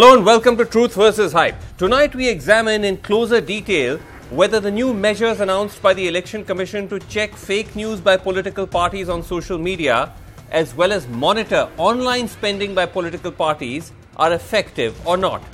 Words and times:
Hello 0.00 0.14
and 0.14 0.24
welcome 0.24 0.56
to 0.56 0.64
Truth 0.64 0.94
versus 0.94 1.30
Hype. 1.34 1.56
Tonight 1.76 2.14
we 2.14 2.26
examine 2.26 2.84
in 2.84 2.96
closer 2.96 3.38
detail 3.38 3.98
whether 4.30 4.58
the 4.58 4.70
new 4.70 4.94
measures 4.94 5.40
announced 5.40 5.82
by 5.82 5.92
the 5.92 6.08
Election 6.08 6.42
Commission 6.42 6.88
to 6.88 6.98
check 7.00 7.36
fake 7.36 7.76
news 7.76 8.00
by 8.00 8.16
political 8.16 8.66
parties 8.66 9.10
on 9.10 9.22
social 9.22 9.58
media 9.58 10.10
as 10.52 10.74
well 10.74 10.90
as 10.90 11.06
monitor 11.08 11.68
online 11.76 12.26
spending 12.28 12.74
by 12.74 12.86
political 12.86 13.30
parties 13.30 13.92
are 14.16 14.32
effective 14.32 15.06
or 15.06 15.18
not. 15.18 15.44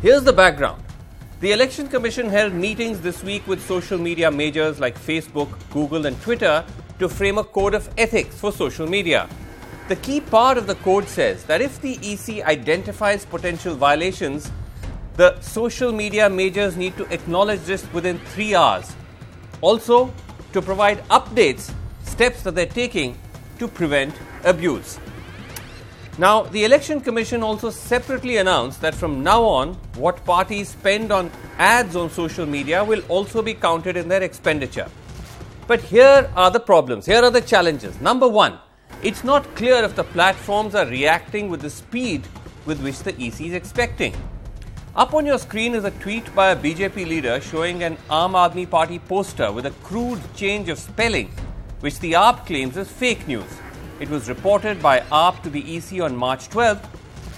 Here's 0.00 0.24
the 0.24 0.32
background. 0.32 0.82
The 1.40 1.52
Election 1.52 1.86
Commission 1.86 2.30
held 2.30 2.54
meetings 2.54 2.98
this 3.02 3.22
week 3.22 3.46
with 3.46 3.62
social 3.62 3.98
media 3.98 4.30
majors 4.30 4.80
like 4.80 4.98
Facebook, 4.98 5.50
Google, 5.70 6.06
and 6.06 6.18
Twitter 6.22 6.64
to 6.98 7.10
frame 7.10 7.36
a 7.36 7.44
code 7.44 7.74
of 7.74 7.90
ethics 7.98 8.40
for 8.40 8.52
social 8.52 8.86
media. 8.86 9.28
The 9.88 9.96
key 9.96 10.20
part 10.20 10.58
of 10.58 10.66
the 10.66 10.76
code 10.76 11.08
says 11.08 11.44
that 11.44 11.60
if 11.60 11.80
the 11.80 11.98
EC 12.02 12.44
identifies 12.46 13.24
potential 13.24 13.74
violations, 13.74 14.50
the 15.16 15.38
social 15.40 15.92
media 15.92 16.30
majors 16.30 16.76
need 16.76 16.96
to 16.96 17.04
acknowledge 17.12 17.60
this 17.62 17.84
within 17.92 18.18
three 18.18 18.54
hours. 18.54 18.94
Also, 19.60 20.12
to 20.52 20.62
provide 20.62 21.02
updates, 21.08 21.72
steps 22.04 22.42
that 22.42 22.54
they're 22.54 22.66
taking 22.66 23.18
to 23.58 23.66
prevent 23.66 24.14
abuse. 24.44 24.98
Now, 26.18 26.42
the 26.42 26.64
Election 26.64 27.00
Commission 27.00 27.42
also 27.42 27.70
separately 27.70 28.36
announced 28.36 28.80
that 28.82 28.94
from 28.94 29.22
now 29.22 29.42
on, 29.42 29.74
what 29.96 30.24
parties 30.24 30.68
spend 30.68 31.10
on 31.10 31.30
ads 31.58 31.96
on 31.96 32.10
social 32.10 32.46
media 32.46 32.84
will 32.84 33.02
also 33.08 33.42
be 33.42 33.54
counted 33.54 33.96
in 33.96 34.08
their 34.08 34.22
expenditure. 34.22 34.88
But 35.66 35.80
here 35.80 36.30
are 36.36 36.50
the 36.50 36.60
problems, 36.60 37.06
here 37.06 37.22
are 37.22 37.30
the 37.30 37.40
challenges. 37.40 38.00
Number 38.00 38.28
one, 38.28 38.58
it's 39.02 39.24
not 39.24 39.56
clear 39.56 39.82
if 39.82 39.96
the 39.96 40.04
platforms 40.04 40.76
are 40.76 40.86
reacting 40.86 41.48
with 41.48 41.60
the 41.60 41.70
speed 41.70 42.22
with 42.66 42.80
which 42.82 43.00
the 43.00 43.10
EC 43.20 43.40
is 43.40 43.52
expecting. 43.52 44.14
Up 44.94 45.12
on 45.12 45.26
your 45.26 45.38
screen 45.38 45.74
is 45.74 45.84
a 45.84 45.90
tweet 45.90 46.32
by 46.36 46.50
a 46.50 46.56
BJP 46.56 47.08
leader 47.08 47.40
showing 47.40 47.82
an 47.82 47.96
Aam 48.08 48.34
Aadmi 48.34 48.70
Party 48.70 49.00
poster 49.00 49.50
with 49.50 49.66
a 49.66 49.72
crude 49.82 50.20
change 50.36 50.68
of 50.68 50.78
spelling, 50.78 51.32
which 51.80 51.98
the 51.98 52.12
AAP 52.12 52.46
claims 52.46 52.76
is 52.76 52.88
fake 52.88 53.26
news. 53.26 53.58
It 53.98 54.08
was 54.08 54.28
reported 54.28 54.80
by 54.80 55.00
AAP 55.00 55.42
to 55.42 55.50
the 55.50 55.76
EC 55.76 56.00
on 56.00 56.14
March 56.14 56.48
12th, 56.50 56.86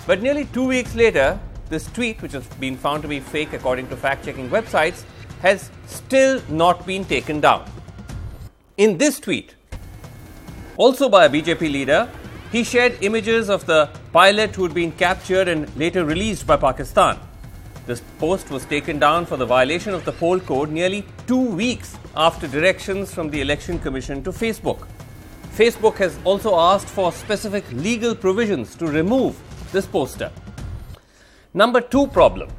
but 0.06 0.20
nearly 0.20 0.44
two 0.46 0.66
weeks 0.66 0.94
later, 0.94 1.40
this 1.70 1.86
tweet, 1.86 2.20
which 2.20 2.32
has 2.32 2.46
been 2.60 2.76
found 2.76 3.00
to 3.02 3.08
be 3.08 3.20
fake 3.20 3.54
according 3.54 3.88
to 3.88 3.96
fact 3.96 4.26
checking 4.26 4.50
websites, 4.50 5.04
has 5.40 5.70
still 5.86 6.42
not 6.50 6.86
been 6.86 7.06
taken 7.06 7.40
down. 7.40 7.64
In 8.76 8.98
this 8.98 9.18
tweet, 9.18 9.54
also 10.76 11.08
by 11.08 11.26
a 11.26 11.28
BJP 11.28 11.60
leader, 11.60 12.08
he 12.52 12.64
shared 12.64 12.96
images 13.00 13.48
of 13.48 13.66
the 13.66 13.90
pilot 14.12 14.54
who 14.54 14.64
had 14.64 14.74
been 14.74 14.92
captured 14.92 15.48
and 15.48 15.74
later 15.76 16.04
released 16.04 16.46
by 16.46 16.56
Pakistan. 16.56 17.18
This 17.86 18.02
post 18.18 18.50
was 18.50 18.64
taken 18.64 18.98
down 18.98 19.26
for 19.26 19.36
the 19.36 19.44
violation 19.44 19.92
of 19.92 20.04
the 20.04 20.12
poll 20.12 20.40
code 20.40 20.70
nearly 20.70 21.04
two 21.26 21.44
weeks 21.44 21.98
after 22.16 22.46
directions 22.46 23.12
from 23.12 23.30
the 23.30 23.40
Election 23.40 23.78
Commission 23.78 24.22
to 24.24 24.30
Facebook. 24.30 24.86
Facebook 25.52 25.96
has 25.96 26.18
also 26.24 26.56
asked 26.56 26.88
for 26.88 27.12
specific 27.12 27.64
legal 27.72 28.14
provisions 28.14 28.74
to 28.76 28.86
remove 28.86 29.38
this 29.72 29.86
poster. 29.86 30.30
Number 31.52 31.80
two 31.80 32.06
problem 32.08 32.50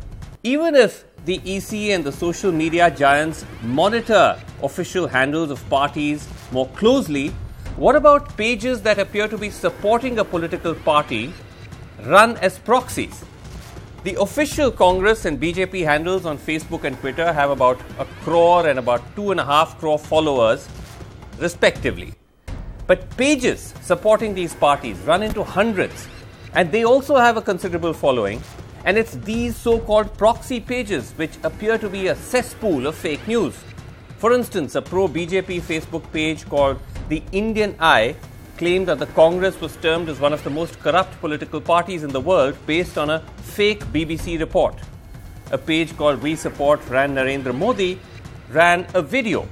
even 0.46 0.76
if 0.76 1.06
the 1.26 1.42
EC 1.44 1.90
and 1.96 2.04
the 2.04 2.12
social 2.12 2.52
media 2.52 2.92
giants 2.92 3.44
monitor 3.64 4.40
official 4.62 5.08
handles 5.08 5.50
of 5.50 5.68
parties 5.72 6.28
more 6.52 6.68
closely, 6.82 7.32
what 7.78 7.94
about 7.98 8.38
pages 8.38 8.82
that 8.84 9.00
appear 9.00 9.28
to 9.28 9.38
be 9.38 9.50
supporting 9.50 10.18
a 10.20 10.24
political 10.24 10.74
party 10.74 11.34
run 12.06 12.38
as 12.38 12.58
proxies? 12.58 13.26
The 14.06 14.16
official 14.22 14.72
Congress 14.72 15.26
and 15.26 15.42
BJP 15.42 15.84
handles 15.84 16.26
on 16.26 16.38
Facebook 16.38 16.86
and 16.86 16.98
Twitter 17.00 17.34
have 17.34 17.50
about 17.50 17.78
a 18.00 18.06
crore 18.22 18.68
and 18.70 18.80
about 18.80 19.04
two 19.18 19.32
and 19.32 19.42
a 19.42 19.44
half 19.44 19.78
crore 19.78 20.00
followers, 20.00 20.70
respectively. 21.38 22.14
But 22.88 23.10
pages 23.18 23.74
supporting 23.82 24.34
these 24.34 24.54
parties 24.54 24.98
run 25.00 25.22
into 25.22 25.44
hundreds, 25.44 26.08
and 26.54 26.72
they 26.72 26.86
also 26.86 27.18
have 27.18 27.36
a 27.36 27.42
considerable 27.42 27.94
following. 27.94 28.42
And 28.86 28.98
it's 28.98 29.16
these 29.16 29.58
so 29.58 29.80
called 29.80 30.18
proxy 30.18 30.62
pages 30.62 31.12
which 31.18 31.38
appear 31.44 31.78
to 31.80 31.90
be 31.90 32.08
a 32.08 32.16
cesspool 32.16 32.88
of 32.88 32.96
fake 32.96 33.28
news. 33.28 33.58
For 34.20 34.32
instance, 34.32 34.76
a 34.76 34.82
pro 34.82 35.10
BJP 35.10 35.62
Facebook 35.62 36.10
page 36.14 36.46
called 36.46 36.80
The 37.08 37.22
Indian 37.32 37.76
Eye 37.80 38.16
claimed 38.58 38.88
that 38.88 38.98
the 38.98 39.06
Congress 39.06 39.62
was 39.62 39.76
termed 39.76 40.10
as 40.10 40.20
one 40.20 40.34
of 40.34 40.44
the 40.44 40.50
most 40.50 40.80
corrupt 40.80 41.20
political 41.20 41.62
parties 41.62 42.04
in 42.04 42.10
the 42.10 42.20
world 42.20 42.58
based 42.66 42.98
on 42.98 43.12
a 43.12 43.20
fake 43.44 43.84
BBC 43.94 44.40
report. 44.40 44.80
A 45.52 45.58
page 45.58 45.96
called 45.98 46.24
We 46.24 46.36
Support 46.36 46.88
Ran 46.90 47.14
Narendra 47.14 47.54
Modi 47.54 48.00
ran 48.50 48.88
a 48.96 49.04
video 49.04 49.48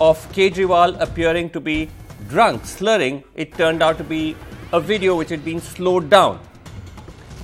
of 0.00 0.18
Kejriwal 0.32 1.00
appearing 1.00 1.50
to 1.50 1.60
be 1.60 1.88
drunk, 2.28 2.66
slurring. 2.66 3.22
It 3.36 3.54
turned 3.54 3.84
out 3.84 3.98
to 3.98 4.04
be 4.04 4.34
a 4.72 4.80
video 4.80 5.14
which 5.16 5.28
had 5.28 5.44
been 5.44 5.60
slowed 5.60 6.10
down. 6.10 6.40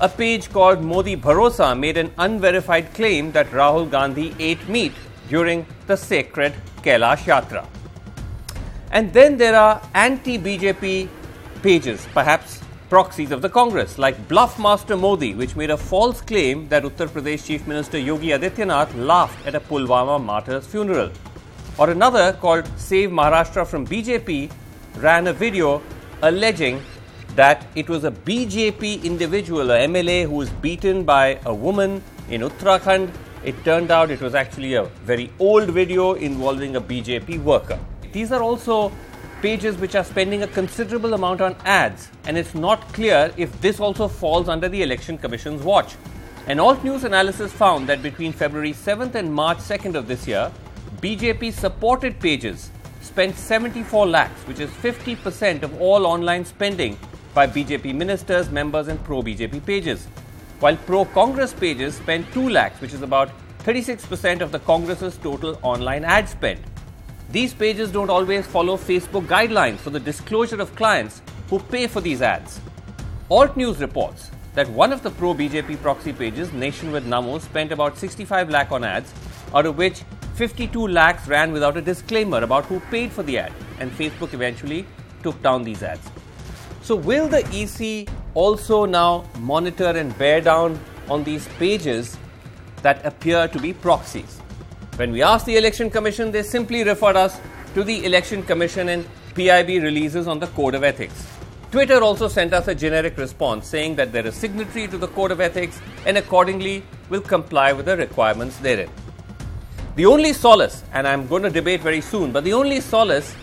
A 0.01 0.09
page 0.09 0.51
called 0.51 0.83
Modi 0.83 1.17
Bharosa 1.17 1.79
made 1.79 1.97
an 1.97 2.11
unverified 2.19 2.93
claim 2.95 3.31
that 3.31 3.47
Rahul 3.51 3.89
Gandhi 3.89 4.35
ate 4.41 4.69
meat 4.69 4.93
during 5.29 5.65
the 5.87 5.97
sacred 5.97 6.53
Kailash 6.83 7.25
Yatra. 7.31 7.65
And 8.93 9.11
then 9.15 9.39
there 9.39 9.57
are 9.57 9.81
anti 9.95 10.39
BJP 10.39 11.09
pages, 11.63 12.07
perhaps 12.13 12.61
proxies 12.91 13.31
of 13.31 13.41
the 13.41 13.49
Congress, 13.49 13.97
like 13.97 14.29
Bluffmaster 14.29 15.01
Modi, 15.01 15.33
which 15.35 15.57
made 15.57 15.71
a 15.71 15.79
false 15.79 16.21
claim 16.21 16.69
that 16.69 16.83
Uttar 16.83 17.09
Pradesh 17.09 17.47
Chief 17.47 17.67
Minister 17.67 17.99
Yogi 17.99 18.29
Adityanath 18.29 18.95
laughed 18.95 19.47
at 19.47 19.55
a 19.55 19.61
Pulwama 19.61 20.23
martyr's 20.23 20.67
funeral. 20.67 21.11
Or 21.79 21.89
another 21.89 22.35
called 22.35 22.69
Save 22.77 23.09
Maharashtra 23.09 23.67
from 23.67 23.87
BJP 23.87 24.53
ran 24.97 25.27
a 25.27 25.33
video 25.33 25.81
alleging 26.21 26.83
that 27.35 27.67
it 27.75 27.89
was 27.89 28.05
a 28.05 28.11
BJP 28.11 29.05
individual, 29.05 29.71
a 29.71 29.79
MLA, 29.87 30.25
who 30.25 30.35
was 30.35 30.51
beaten 30.51 31.03
by 31.03 31.39
a 31.47 31.55
woman 31.55 32.03
in 32.29 32.43
Uttarakhand. 32.43 33.11
It 33.43 33.65
turned 33.65 33.91
out 33.91 34.11
it 34.11 34.21
was 34.21 34.35
actually 34.35 34.75
a 34.75 34.85
very 35.07 35.33
old 35.39 35.71
video 35.71 36.13
involving 36.13 36.77
a 36.77 36.81
BJP 36.81 37.43
worker. 37.43 37.79
These 38.13 38.31
are 38.31 38.43
also 38.43 38.93
pages 39.41 39.77
which 39.79 39.95
are 39.95 40.05
spending 40.05 40.43
a 40.43 40.47
considerable 40.47 41.15
amount 41.15 41.41
on 41.41 41.57
ads, 41.65 42.11
and 42.25 42.37
it's 42.37 42.55
not 42.55 42.93
clear 42.93 43.33
if 43.37 43.61
this 43.61 43.81
also 43.81 44.07
falls 44.07 44.49
under 44.49 44.69
the 44.69 44.83
Election 44.83 45.17
Commission's 45.17 45.63
watch. 45.63 45.95
An 46.47 46.61
alt 46.61 46.85
news 46.85 47.05
analysis 47.05 47.53
found 47.53 47.89
that 47.89 48.03
between 48.03 48.33
February 48.33 48.73
7th 48.73 49.15
and 49.15 49.33
March 49.33 49.59
2nd 49.59 49.95
of 49.95 50.07
this 50.07 50.29
year, 50.29 50.53
BJP 51.01 51.53
supported 51.53 52.21
pages 52.21 52.71
spent 53.01 53.35
74 53.35 54.07
lakhs, 54.07 54.47
which 54.47 54.61
is 54.61 54.71
50% 54.71 55.63
of 55.63 55.81
all 55.81 56.07
online 56.07 56.45
spending 56.45 56.99
by 57.35 57.47
BJP 57.47 57.95
ministers, 57.95 58.51
members, 58.51 58.89
and 58.89 59.03
pro 59.05 59.23
BJP 59.23 59.65
pages, 59.65 60.07
while 60.61 60.77
pro 60.77 61.05
Congress 61.07 61.53
pages 61.55 61.97
spent 61.97 62.31
2 62.33 62.51
lakhs, 62.51 62.81
which 62.81 62.93
is 62.93 63.03
about 63.03 63.31
36% 63.61 64.43
of 64.43 64.53
the 64.53 64.59
Congress's 64.61 65.17
total 65.17 65.59
online 65.63 66.05
ad 66.05 66.29
spend. 66.29 66.61
These 67.33 67.55
pages 67.55 67.91
don't 67.91 68.11
always 68.11 68.47
follow 68.47 68.77
Facebook 68.77 69.25
guidelines 69.25 69.79
for 69.79 69.89
the 69.89 69.99
disclosure 69.99 70.61
of 70.61 70.77
clients 70.77 71.23
who 71.49 71.61
pay 71.61 71.87
for 71.87 72.03
these 72.03 72.21
ads. 72.21 72.61
Alt 73.31 73.57
News 73.57 73.79
reports 73.79 74.31
that 74.55 74.69
one 74.69 74.93
of 74.93 75.03
the 75.03 75.11
pro 75.13 75.33
BJP 75.33 75.81
proxy 75.81 76.13
pages, 76.13 76.53
Nation 76.53 76.93
with 76.93 77.07
Namo, 77.07 77.41
spent 77.41 77.73
about 77.73 77.97
65 77.97 78.51
lakh 78.51 78.71
on 78.71 78.85
ads, 78.85 79.15
out 79.55 79.65
of 79.65 79.79
which 79.79 80.03
52 80.35 80.89
lakhs 80.89 81.27
ran 81.27 81.53
without 81.53 81.79
a 81.79 81.81
disclaimer 81.81 82.43
about 82.43 82.67
who 82.67 82.81
paid 82.91 83.11
for 83.11 83.23
the 83.23 83.39
ad, 83.39 83.53
and 83.81 83.91
Facebook 83.93 84.35
eventually 84.35 84.85
took 85.23 85.41
down 85.41 85.65
these 85.65 85.83
ads. 85.83 86.07
So, 86.83 86.95
will 86.95 87.29
the 87.29 87.47
EC 87.51 88.11
also 88.35 88.85
now 88.85 89.25
monitor 89.39 89.89
and 89.89 90.17
bear 90.19 90.43
down 90.43 90.79
on 91.09 91.25
these 91.25 91.49
pages 91.57 92.19
that 92.83 93.07
appear 93.07 93.49
to 93.49 93.59
be 93.59 93.73
proxies? 93.73 94.42
When 95.03 95.11
we 95.11 95.21
asked 95.21 95.47
the 95.47 95.57
Election 95.57 95.91
Commission, 95.91 96.31
they 96.31 96.45
simply 96.45 96.85
referred 96.85 97.17
us 97.17 97.41
to 97.75 97.83
the 97.83 98.05
Election 98.05 98.45
Commission 98.45 98.89
and 98.89 99.05
PIB 99.35 99.83
releases 99.83 100.29
on 100.29 100.39
the 100.39 100.47
Code 100.59 100.77
of 100.77 100.85
Ethics. 100.85 101.27
Twitter 101.73 102.01
also 102.01 102.29
sent 102.29 102.53
us 102.55 102.69
a 102.69 102.75
generic 102.77 103.19
response 103.19 103.67
saying 103.67 103.97
that 103.97 104.13
they're 104.13 104.29
a 104.29 104.31
signatory 104.31 104.87
to 104.87 104.99
the 104.99 105.09
Code 105.09 105.33
of 105.33 105.41
Ethics 105.41 105.81
and 106.07 106.17
accordingly 106.17 106.85
will 107.11 107.21
comply 107.21 107.73
with 107.73 107.87
the 107.87 107.97
requirements 107.97 108.59
therein. 108.59 108.89
The 109.97 110.07
only 110.07 110.33
solace, 110.33 110.85
and 110.93 111.09
I'm 111.09 111.27
going 111.27 111.43
to 111.43 111.51
debate 111.51 111.81
very 111.81 112.01
soon, 112.01 112.31
but 112.31 112.45
the 112.45 112.53
only 112.53 112.79
solace 112.81 113.35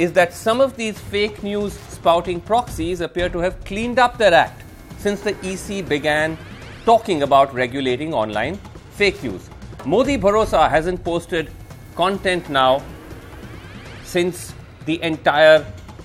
is 0.00 0.12
that 0.14 0.34
some 0.34 0.60
of 0.60 0.76
these 0.76 0.98
fake 0.98 1.40
news 1.40 1.74
spouting 1.90 2.40
proxies 2.40 3.00
appear 3.00 3.28
to 3.28 3.38
have 3.38 3.64
cleaned 3.64 4.00
up 4.00 4.18
their 4.18 4.34
act 4.34 4.64
since 4.98 5.20
the 5.20 5.36
EC 5.44 5.88
began 5.88 6.36
talking 6.84 7.22
about 7.22 7.54
regulating 7.54 8.12
online 8.12 8.58
fake 8.90 9.22
news. 9.22 9.48
Modi 9.86 10.18
Bharosa 10.18 10.68
hasn't 10.68 11.04
posted 11.04 11.48
content 11.94 12.50
now 12.50 12.82
since 14.02 14.52
the 14.84 15.00
entire 15.00 15.64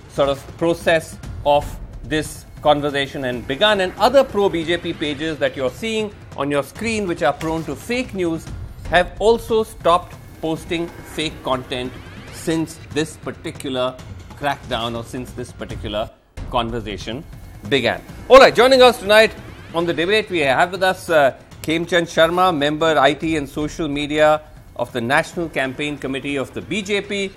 sort 0.10 0.30
of 0.30 0.38
process 0.60 1.18
of 1.48 1.66
this 2.04 2.46
conversation 2.62 3.26
and 3.26 3.48
begun, 3.48 3.82
and 3.82 3.92
other 3.98 4.24
pro 4.24 4.52
BJP 4.52 5.00
pages 5.00 5.40
that 5.40 5.58
you're 5.58 5.72
seeing 5.72 6.14
on 6.38 6.52
your 6.52 6.62
screen, 6.62 7.08
which 7.08 7.24
are 7.24 7.34
prone 7.34 7.64
to 7.64 7.76
fake 7.76 8.14
news, 8.14 8.46
have 8.92 9.14
also 9.18 9.64
stopped 9.64 10.14
posting 10.42 10.88
fake 11.16 11.34
content 11.44 11.92
since 12.34 12.78
this 12.92 13.18
particular 13.18 13.98
crackdown 14.36 14.96
or 14.96 15.04
since 15.04 15.32
this 15.32 15.52
particular 15.52 16.08
conversation 16.52 17.24
began. 17.68 18.00
All 18.30 18.38
right, 18.38 18.54
joining 18.54 18.84
us 18.84 19.00
tonight 19.00 19.32
on 19.74 19.88
the 19.88 19.94
debate, 19.94 20.30
we 20.30 20.40
have 20.40 20.72
with 20.72 20.84
us 20.84 21.10
uh, 21.10 21.36
Khemchand 21.62 22.08
Sharma, 22.10 22.58
member 22.58 22.96
IT 23.06 23.22
and 23.38 23.48
social 23.48 23.88
media 23.88 24.42
of 24.76 24.92
the 24.94 25.00
National 25.00 25.48
Campaign 25.48 25.96
Committee 25.96 26.36
of 26.36 26.52
the 26.56 26.62
BJP. 26.62 27.32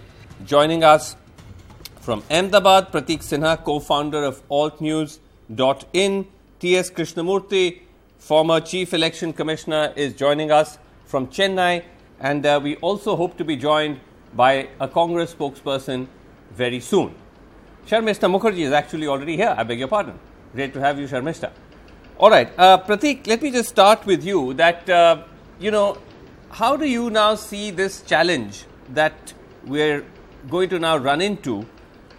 Joining 0.47 0.83
us 0.83 1.15
from 2.01 2.23
Ahmedabad, 2.31 2.91
Pratik 2.91 3.21
Sinha, 3.21 3.63
co 3.63 3.81
founder 3.81 4.25
of 4.25 4.43
altnews.in. 4.49 6.27
T.S. 6.59 6.91
Krishnamurthy, 6.91 7.81
former 8.17 8.61
Chief 8.61 8.95
Election 8.95 9.35
Commissioner, 9.35 9.93
is 9.95 10.15
joining 10.15 10.51
us 10.51 10.79
from 11.05 11.27
Chennai. 11.27 11.85
And 12.19 12.47
uh, 12.47 12.59
we 12.63 12.77
also 12.77 13.17
hope 13.17 13.37
to 13.37 13.45
be 13.45 13.57
joined 13.57 14.01
by 14.33 14.69
a 14.81 14.89
Congress 14.89 15.35
spokesperson 15.35 16.07
very 16.53 16.81
soon. 16.81 17.15
Sharmista 17.87 18.31
Mukherjee 18.31 18.61
is 18.61 18.73
actually 18.73 19.07
already 19.07 19.37
here. 19.37 19.55
I 19.55 19.65
beg 19.65 19.79
your 19.81 19.89
pardon. 19.89 20.19
Great 20.55 20.73
to 20.73 20.81
have 20.81 20.99
you, 20.99 21.07
Sharmista. 21.07 21.51
All 22.17 22.31
right, 22.31 22.49
uh, 22.57 22.79
Pratik, 22.79 23.27
let 23.27 23.43
me 23.43 23.51
just 23.51 23.69
start 23.69 24.07
with 24.07 24.25
you. 24.25 24.55
That, 24.55 24.89
uh, 24.89 25.25
you 25.59 25.73
know, 25.73 25.99
how 26.49 26.77
do 26.77 26.87
you 26.87 27.11
now 27.11 27.35
see 27.35 27.73
this 27.73 28.03
challenge 28.03 28.67
that 28.91 29.35
we're 29.67 30.05
going 30.49 30.69
to 30.69 30.79
now 30.79 30.97
run 30.97 31.21
into? 31.21 31.67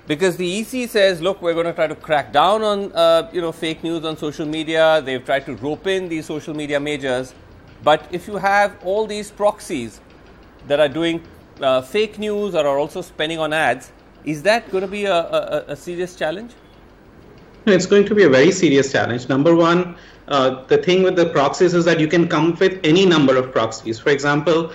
Because 0.06 0.36
the 0.36 0.60
EC 0.60 0.90
says, 0.90 1.22
look, 1.22 1.42
we're 1.42 1.54
going 1.54 1.68
to 1.68 1.72
try 1.72 1.88
to 1.88 1.96
crack 1.96 2.34
down 2.34 2.62
on, 2.62 2.92
uh, 2.92 3.30
you 3.32 3.40
know, 3.40 3.54
fake 3.54 3.86
news 3.86 4.04
on 4.04 4.18
social 4.18 4.46
media. 4.46 5.02
They've 5.02 5.24
tried 5.24 5.46
to 5.46 5.56
rope 5.56 5.88
in 5.88 6.10
these 6.10 6.26
social 6.26 6.54
media 6.54 6.78
majors. 6.78 7.34
But 7.82 8.06
if 8.12 8.28
you 8.28 8.36
have 8.36 8.76
all 8.84 9.08
these 9.08 9.32
proxies 9.32 10.02
that 10.68 10.82
are 10.82 10.90
doing 10.90 11.24
uh, 11.62 11.82
fake 11.82 12.20
news 12.20 12.54
or 12.54 12.68
are 12.68 12.78
also 12.78 13.02
spending 13.02 13.40
on 13.40 13.54
ads, 13.54 13.94
is 14.26 14.44
that 14.44 14.70
going 14.72 14.82
to 14.82 14.90
be 14.90 15.06
a, 15.06 15.16
a, 15.16 15.66
a 15.70 15.76
serious 15.78 16.18
challenge? 16.18 16.52
It's 17.68 17.86
going 17.86 18.06
to 18.06 18.16
be 18.16 18.24
a 18.24 18.30
very 18.30 18.52
serious 18.52 18.92
challenge. 18.92 19.28
Number 19.28 19.56
one, 19.56 19.96
uh, 20.28 20.64
the 20.66 20.78
thing 20.78 21.04
with 21.04 21.16
the 21.16 21.28
proxies 21.28 21.74
is 21.74 21.86
that 21.86 22.00
you 22.00 22.08
can 22.08 22.28
come 22.28 22.56
with 22.56 22.80
any 22.84 23.06
number 23.06 23.36
of 23.36 23.52
proxies. 23.52 24.00
For 24.00 24.10
example, 24.10 24.72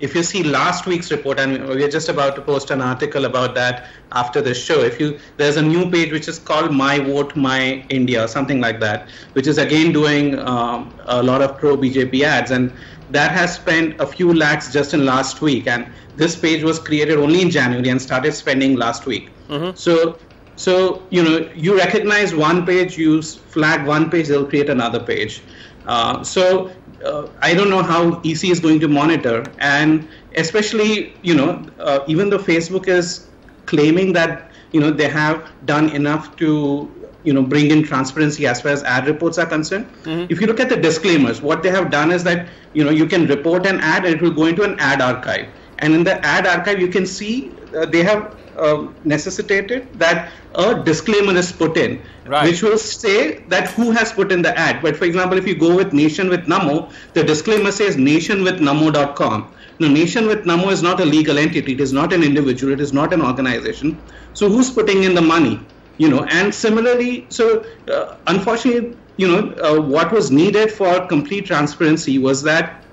if 0.00 0.14
you 0.14 0.22
see 0.22 0.42
last 0.42 0.86
week's 0.86 1.10
report, 1.10 1.38
and 1.38 1.66
we're 1.68 1.88
just 1.88 2.08
about 2.08 2.34
to 2.34 2.42
post 2.42 2.70
an 2.70 2.80
article 2.80 3.24
about 3.24 3.54
that 3.54 3.88
after 4.12 4.40
this 4.40 4.62
show. 4.62 4.80
If 4.80 4.98
you 5.00 5.18
there's 5.36 5.56
a 5.56 5.62
new 5.62 5.90
page 5.90 6.12
which 6.12 6.28
is 6.28 6.38
called 6.38 6.74
My 6.74 6.98
Vote 6.98 7.36
My 7.36 7.84
India, 7.88 8.26
something 8.26 8.60
like 8.60 8.80
that, 8.80 9.08
which 9.34 9.46
is 9.46 9.58
again 9.58 9.92
doing 9.92 10.38
um, 10.40 10.92
a 11.04 11.22
lot 11.22 11.40
of 11.40 11.56
pro 11.56 11.76
BJP 11.76 12.22
ads, 12.22 12.50
and 12.50 12.72
that 13.10 13.30
has 13.30 13.54
spent 13.54 14.00
a 14.00 14.06
few 14.06 14.34
lakhs 14.34 14.72
just 14.72 14.94
in 14.94 15.04
last 15.04 15.40
week. 15.40 15.66
And 15.68 15.86
this 16.16 16.36
page 16.36 16.64
was 16.64 16.78
created 16.78 17.18
only 17.18 17.42
in 17.42 17.50
January 17.50 17.88
and 17.88 18.02
started 18.02 18.32
spending 18.32 18.76
last 18.76 19.06
week. 19.06 19.30
Mm-hmm. 19.48 19.76
So 19.76 20.18
so 20.56 21.02
you 21.10 21.22
know 21.22 21.50
you 21.54 21.76
recognize 21.76 22.34
one 22.34 22.64
page, 22.64 22.96
you 22.96 23.22
flag 23.22 23.86
one 23.86 24.10
page, 24.10 24.28
they'll 24.28 24.46
create 24.46 24.70
another 24.70 25.00
page. 25.00 25.42
Uh, 25.86 26.22
so 26.22 26.70
uh, 27.04 27.28
I 27.40 27.54
don't 27.54 27.70
know 27.70 27.82
how 27.82 28.20
EC 28.24 28.44
is 28.44 28.60
going 28.60 28.80
to 28.80 28.88
monitor, 28.88 29.44
and 29.58 30.08
especially 30.36 31.14
you 31.22 31.34
know 31.34 31.64
uh, 31.78 32.00
even 32.06 32.30
though 32.30 32.38
Facebook 32.38 32.88
is 32.88 33.28
claiming 33.66 34.12
that 34.12 34.50
you 34.72 34.80
know 34.80 34.90
they 34.90 35.08
have 35.08 35.50
done 35.66 35.90
enough 35.90 36.36
to 36.36 36.90
you 37.24 37.32
know 37.32 37.42
bring 37.42 37.70
in 37.70 37.82
transparency 37.82 38.46
as 38.46 38.60
far 38.60 38.72
as 38.72 38.82
ad 38.84 39.06
reports 39.06 39.38
are 39.38 39.46
concerned. 39.46 39.86
Mm-hmm. 40.04 40.32
If 40.32 40.40
you 40.40 40.46
look 40.46 40.60
at 40.60 40.68
the 40.68 40.76
disclaimers, 40.76 41.42
what 41.42 41.62
they 41.62 41.70
have 41.70 41.90
done 41.90 42.12
is 42.12 42.24
that 42.24 42.48
you 42.74 42.84
know 42.84 42.90
you 42.90 43.06
can 43.06 43.26
report 43.26 43.66
an 43.66 43.80
ad 43.80 44.04
and 44.04 44.14
it 44.14 44.22
will 44.22 44.30
go 44.30 44.46
into 44.46 44.62
an 44.62 44.78
ad 44.78 45.00
archive, 45.00 45.48
and 45.78 45.94
in 45.94 46.04
the 46.04 46.24
ad 46.24 46.46
archive 46.46 46.80
you 46.80 46.88
can 46.88 47.06
see 47.06 47.52
uh, 47.76 47.86
they 47.86 48.02
have 48.02 48.36
uh, 48.58 48.88
necessitated 49.04 49.86
that 49.98 50.32
a 50.54 50.82
disclaimer 50.82 51.34
is 51.34 51.52
put 51.52 51.76
in, 51.76 52.00
right. 52.26 52.48
which 52.48 52.62
will 52.62 52.78
say 52.78 53.38
that 53.48 53.70
who 53.70 53.90
has 53.90 54.12
put 54.12 54.30
in 54.30 54.42
the 54.42 54.56
ad. 54.58 54.82
But 54.82 54.96
for 54.96 55.04
example, 55.04 55.38
if 55.38 55.46
you 55.46 55.54
go 55.54 55.74
with 55.74 55.92
Nation 55.92 56.28
with 56.28 56.46
Namo, 56.46 56.92
the 57.12 57.24
disclaimer 57.24 57.72
says 57.72 57.96
nationwithnamo.com. 57.96 59.52
Now, 59.80 59.88
Nation 59.88 60.26
with 60.26 60.44
Namo 60.44 60.70
is 60.70 60.82
not 60.82 61.00
a 61.00 61.04
legal 61.04 61.36
entity. 61.36 61.72
It 61.72 61.80
is 61.80 61.92
not 61.92 62.12
an 62.12 62.22
individual. 62.22 62.72
It 62.72 62.80
is 62.80 62.92
not 62.92 63.12
an 63.12 63.20
organization. 63.20 64.00
So, 64.32 64.48
who's 64.48 64.70
putting 64.70 65.02
in 65.02 65.14
the 65.14 65.22
money? 65.22 65.60
You 65.98 66.08
know, 66.08 66.24
and 66.24 66.54
similarly, 66.54 67.26
so 67.28 67.64
uh, 67.88 68.16
unfortunately, 68.26 68.96
you 69.16 69.28
know, 69.28 69.52
uh, 69.62 69.80
what 69.80 70.12
was 70.12 70.30
needed 70.30 70.72
for 70.72 71.06
complete 71.06 71.46
transparency 71.46 72.18
was 72.18 72.42
that 72.42 72.83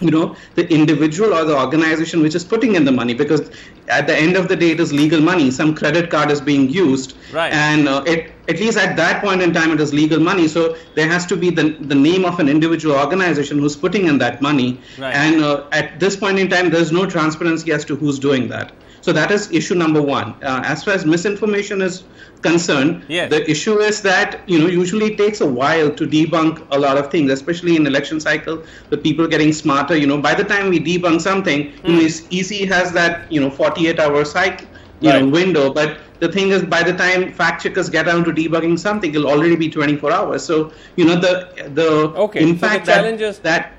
you 0.00 0.10
know 0.10 0.36
the 0.54 0.68
individual 0.72 1.34
or 1.34 1.44
the 1.44 1.56
organization 1.56 2.22
which 2.22 2.34
is 2.34 2.44
putting 2.44 2.74
in 2.74 2.84
the 2.84 2.92
money 2.92 3.14
because 3.14 3.50
at 3.88 4.06
the 4.06 4.16
end 4.16 4.36
of 4.36 4.48
the 4.48 4.56
day 4.56 4.70
it 4.70 4.80
is 4.80 4.92
legal 4.92 5.20
money. 5.20 5.50
Some 5.50 5.74
credit 5.74 6.10
card 6.10 6.30
is 6.30 6.40
being 6.40 6.68
used. 6.68 7.16
Right. 7.32 7.52
and 7.52 7.88
uh, 7.88 8.02
it, 8.06 8.32
at 8.48 8.58
least 8.58 8.76
at 8.78 8.96
that 8.96 9.22
point 9.22 9.42
in 9.42 9.52
time 9.52 9.70
it 9.72 9.80
is 9.80 9.92
legal 9.92 10.18
money. 10.18 10.48
So 10.48 10.76
there 10.94 11.08
has 11.08 11.26
to 11.26 11.36
be 11.36 11.50
the, 11.50 11.70
the 11.80 11.94
name 11.94 12.24
of 12.24 12.40
an 12.40 12.48
individual 12.48 12.96
organization 12.96 13.58
who's 13.58 13.76
putting 13.76 14.06
in 14.06 14.18
that 14.18 14.40
money. 14.40 14.80
Right. 14.98 15.14
and 15.14 15.42
uh, 15.44 15.66
at 15.72 16.00
this 16.00 16.16
point 16.16 16.38
in 16.38 16.48
time 16.48 16.70
there's 16.70 16.92
no 16.92 17.06
transparency 17.06 17.72
as 17.72 17.84
to 17.86 17.96
who's 17.96 18.18
doing 18.18 18.48
that 18.48 18.72
so 19.00 19.12
that 19.12 19.30
is 19.30 19.50
issue 19.50 19.74
number 19.74 20.02
one. 20.02 20.30
Uh, 20.42 20.62
as 20.64 20.84
far 20.84 20.94
as 20.94 21.06
misinformation 21.06 21.80
is 21.80 22.04
concerned, 22.42 23.04
yes. 23.08 23.30
the 23.30 23.48
issue 23.50 23.78
is 23.78 24.02
that 24.02 24.40
you 24.46 24.58
know 24.58 24.66
usually 24.66 25.12
it 25.12 25.18
takes 25.18 25.40
a 25.40 25.46
while 25.46 25.90
to 25.90 26.06
debunk 26.06 26.66
a 26.70 26.78
lot 26.78 26.98
of 26.98 27.10
things, 27.10 27.30
especially 27.30 27.76
in 27.76 27.86
election 27.86 28.20
cycle. 28.20 28.62
With 28.90 29.02
people 29.02 29.26
getting 29.26 29.52
smarter, 29.52 29.96
you 29.96 30.06
know, 30.06 30.20
by 30.20 30.34
the 30.34 30.44
time 30.44 30.68
we 30.68 30.80
debunk 30.80 31.20
something, 31.20 31.72
mm. 31.72 31.88
you 31.88 31.92
know, 31.92 32.08
hmm. 32.08 32.62
EC 32.62 32.68
has 32.68 32.92
that 32.92 33.30
you 33.32 33.40
know 33.40 33.50
48 33.50 33.98
hour 33.98 34.24
cycle, 34.24 34.66
you 35.00 35.10
right. 35.10 35.22
know, 35.22 35.28
window, 35.28 35.72
but 35.72 35.98
the 36.20 36.30
thing 36.30 36.50
is 36.50 36.62
by 36.62 36.82
the 36.82 36.92
time 36.92 37.32
fact 37.32 37.62
checkers 37.62 37.88
get 37.88 38.06
around 38.06 38.24
to 38.24 38.32
debugging 38.32 38.78
something 38.78 39.14
it'll 39.14 39.28
already 39.28 39.56
be 39.56 39.68
24 39.68 40.12
hours 40.12 40.44
so 40.44 40.70
you 40.96 41.04
know 41.04 41.16
the 41.16 41.34
the 41.74 41.88
okay. 42.26 42.42
impact 42.42 42.86
so 42.86 42.92
the 42.92 42.98
challenges 42.98 43.38
that, 43.38 43.62
that 43.62 43.72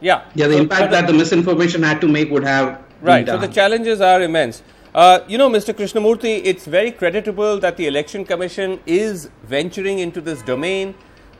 yeah 0.00 0.22
yeah 0.34 0.46
the 0.46 0.54
so, 0.54 0.60
impact 0.60 0.90
that 0.92 1.06
the 1.06 1.12
misinformation 1.12 1.82
had 1.82 2.00
to 2.00 2.08
make 2.08 2.30
would 2.30 2.44
have 2.44 2.80
Right. 3.04 3.26
So 3.26 3.36
the 3.36 3.48
challenges 3.48 4.00
are 4.00 4.22
immense. 4.22 4.62
Uh, 4.94 5.20
you 5.28 5.36
know, 5.36 5.50
Mr. 5.50 5.74
Krishnamurthy, 5.74 6.40
it's 6.44 6.64
very 6.64 6.90
creditable 6.90 7.60
that 7.60 7.76
the 7.76 7.86
Election 7.86 8.24
Commission 8.24 8.80
is 8.86 9.28
venturing 9.42 9.98
into 9.98 10.22
this 10.22 10.40
domain. 10.40 10.94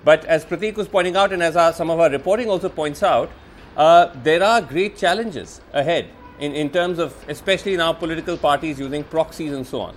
But 0.04 0.26
as 0.26 0.44
Pratik 0.44 0.74
was 0.74 0.88
pointing 0.88 1.16
out, 1.16 1.32
and 1.32 1.42
as 1.42 1.56
our, 1.56 1.72
some 1.72 1.88
of 1.88 2.00
our 2.00 2.10
reporting 2.10 2.50
also 2.50 2.68
points 2.68 3.02
out, 3.02 3.30
uh, 3.78 4.10
there 4.22 4.42
are 4.42 4.60
great 4.60 4.98
challenges 4.98 5.62
ahead 5.72 6.10
in, 6.38 6.52
in 6.52 6.68
terms 6.68 6.98
of, 6.98 7.16
especially 7.28 7.78
now, 7.78 7.94
political 7.94 8.36
parties 8.36 8.78
using 8.78 9.02
proxies 9.02 9.52
and 9.52 9.66
so 9.66 9.80
on. 9.80 9.96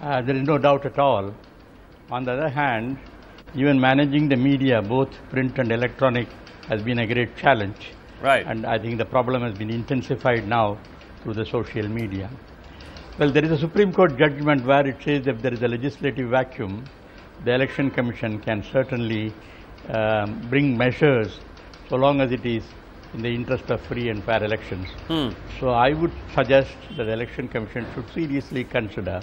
Uh, 0.00 0.22
there 0.22 0.34
is 0.34 0.42
no 0.42 0.58
doubt 0.58 0.84
at 0.86 0.98
all. 0.98 1.32
On 2.10 2.24
the 2.24 2.32
other 2.32 2.48
hand, 2.48 2.98
even 3.54 3.80
managing 3.80 4.28
the 4.28 4.36
media, 4.36 4.82
both 4.82 5.10
print 5.30 5.58
and 5.58 5.72
electronic, 5.72 6.28
has 6.68 6.82
been 6.82 6.98
a 6.98 7.06
great 7.06 7.36
challenge. 7.36 7.92
Right. 8.20 8.44
And 8.46 8.66
I 8.66 8.78
think 8.78 8.98
the 8.98 9.04
problem 9.04 9.42
has 9.42 9.56
been 9.56 9.70
intensified 9.70 10.46
now 10.46 10.78
through 11.22 11.34
the 11.34 11.46
social 11.46 11.88
media. 11.88 12.30
Well, 13.18 13.32
there 13.32 13.44
is 13.44 13.50
a 13.50 13.58
Supreme 13.58 13.92
Court 13.92 14.18
judgment 14.18 14.64
where 14.64 14.86
it 14.86 14.96
says 15.02 15.26
if 15.26 15.40
there 15.42 15.52
is 15.52 15.62
a 15.62 15.68
legislative 15.68 16.30
vacuum, 16.30 16.84
the 17.44 17.54
Election 17.54 17.90
Commission 17.90 18.38
can 18.40 18.62
certainly 18.62 19.32
um, 19.88 20.40
bring 20.50 20.76
measures 20.76 21.40
so 21.88 21.96
long 21.96 22.20
as 22.20 22.30
it 22.32 22.44
is 22.44 22.64
in 23.14 23.22
the 23.22 23.34
interest 23.34 23.70
of 23.70 23.80
free 23.82 24.10
and 24.10 24.22
fair 24.24 24.44
elections. 24.44 24.88
Hmm. 25.08 25.30
So 25.58 25.70
I 25.70 25.94
would 25.94 26.12
suggest 26.34 26.76
that 26.96 27.04
the 27.04 27.12
Election 27.12 27.48
Commission 27.48 27.86
should 27.94 28.08
seriously 28.12 28.64
consider 28.64 29.20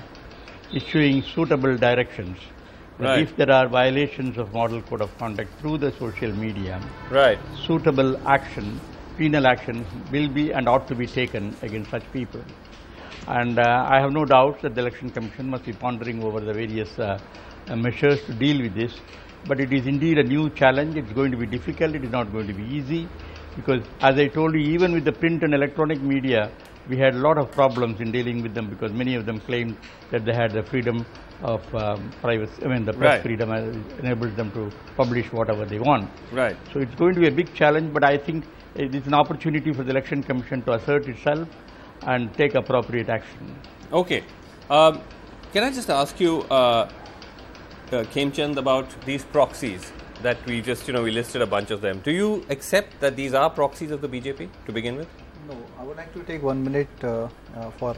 issuing 0.74 1.22
suitable 1.22 1.78
directions 1.78 2.38
Right. 2.98 3.20
If 3.20 3.36
there 3.36 3.52
are 3.52 3.68
violations 3.68 4.38
of 4.38 4.54
model 4.54 4.82
code 4.82 5.02
of 5.02 5.18
conduct 5.18 5.60
through 5.60 5.80
the 5.80 5.92
social 6.00 6.32
media, 6.32 6.82
right. 7.12 7.38
suitable 7.66 8.16
action, 8.26 8.80
penal 9.18 9.46
action 9.48 9.86
will 10.14 10.30
be 10.30 10.52
and 10.54 10.70
ought 10.70 10.88
to 10.88 10.96
be 10.96 11.06
taken 11.06 11.54
against 11.62 11.92
such 11.92 12.04
people. 12.14 12.42
And 13.28 13.60
uh, 13.60 13.86
I 13.90 14.00
have 14.00 14.14
no 14.14 14.24
doubt 14.24 14.62
that 14.62 14.76
the 14.76 14.82
Election 14.82 15.10
Commission 15.10 15.50
must 15.50 15.66
be 15.66 15.74
pondering 15.74 16.24
over 16.24 16.40
the 16.40 16.54
various 16.54 16.98
uh, 16.98 17.20
uh, 17.68 17.76
measures 17.76 18.24
to 18.28 18.34
deal 18.34 18.62
with 18.62 18.76
this. 18.76 18.94
But 19.46 19.60
it 19.60 19.74
is 19.74 19.88
indeed 19.88 20.18
a 20.18 20.24
new 20.24 20.50
challenge. 20.52 20.96
It's 20.96 21.12
going 21.12 21.32
to 21.32 21.38
be 21.38 21.46
difficult. 21.46 21.96
It 21.96 22.04
is 22.06 22.12
not 22.12 22.32
going 22.32 22.48
to 22.48 22.54
be 22.54 22.64
easy 22.64 23.10
because, 23.56 23.82
as 24.02 24.18
I 24.18 24.28
told 24.28 24.54
you, 24.54 24.60
even 24.60 24.94
with 24.94 25.06
the 25.06 25.12
print 25.12 25.44
and 25.44 25.54
electronic 25.54 26.02
media, 26.02 26.52
we 26.88 26.98
had 26.98 27.16
a 27.16 27.18
lot 27.18 27.38
of 27.38 27.52
problems 27.52 28.00
in 28.00 28.12
dealing 28.12 28.42
with 28.42 28.54
them 28.54 28.70
because 28.70 28.92
many 28.92 29.16
of 29.16 29.26
them 29.26 29.40
claimed 29.40 29.78
that 30.12 30.26
they 30.26 30.34
had 30.34 30.52
the 30.52 30.64
freedom 30.64 31.06
of 31.42 31.76
um, 31.76 32.12
privacy, 32.22 32.64
I 32.64 32.68
mean 32.68 32.86
the 32.86 32.94
press 32.94 33.16
right. 33.16 33.22
freedom 33.22 33.52
enables 34.00 34.36
them 34.36 34.52
to 34.52 34.72
publish 34.96 35.32
whatever 35.32 35.66
they 35.66 35.80
want. 35.80 36.10
Right. 36.32 36.56
So 36.72 36.80
it's 36.80 36.96
going 36.96 37.14
to 37.16 37.22
be 37.22 37.28
a 37.28 37.32
big 37.32 37.54
challenge, 37.54 37.94
but 37.94 38.04
I 38.04 38.18
think 38.18 38.46
it 38.76 38.96
is 38.96 39.06
an 39.08 39.14
opportunity 39.14 39.74
for 39.74 39.84
the 39.84 39.92
Election 39.92 40.24
Commission 40.24 40.62
to 40.64 40.74
assert 40.74 41.08
itself 41.08 41.48
and 42.04 42.34
take 42.36 42.56
appropriate 42.56 43.10
action. 43.10 43.56
Okay. 43.92 44.24
Um, 44.70 45.02
can 45.52 45.64
I 45.64 45.72
just 45.72 45.90
ask 45.90 46.20
you, 46.20 46.42
uh, 46.44 46.90
uh, 47.92 48.04
about 48.58 49.02
these 49.06 49.24
proxies 49.26 49.92
that 50.26 50.46
we 50.52 50.62
just, 50.70 50.88
you 50.88 50.94
know, 50.94 51.04
we 51.08 51.12
listed 51.12 51.42
a 51.42 51.50
bunch 51.56 51.72
of 51.76 51.82
them. 51.82 52.02
Do 52.04 52.12
you 52.12 52.30
accept 52.50 53.00
that 53.00 53.16
these 53.16 53.34
are 53.42 53.50
proxies 53.50 53.92
of 53.92 54.02
the 54.02 54.10
BJP 54.14 54.50
to 54.66 54.72
begin 54.78 54.96
with? 55.02 55.08
No, 55.48 55.58
I 55.80 55.84
would 55.84 55.98
like 55.98 56.14
to 56.14 56.24
take 56.24 56.42
one 56.52 56.64
minute 56.64 57.04
uh, 57.04 57.28
uh, 57.56 57.70
for 57.82 57.96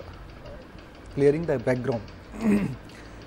clearing 1.13 1.45
the 1.45 1.57
background. 1.57 2.03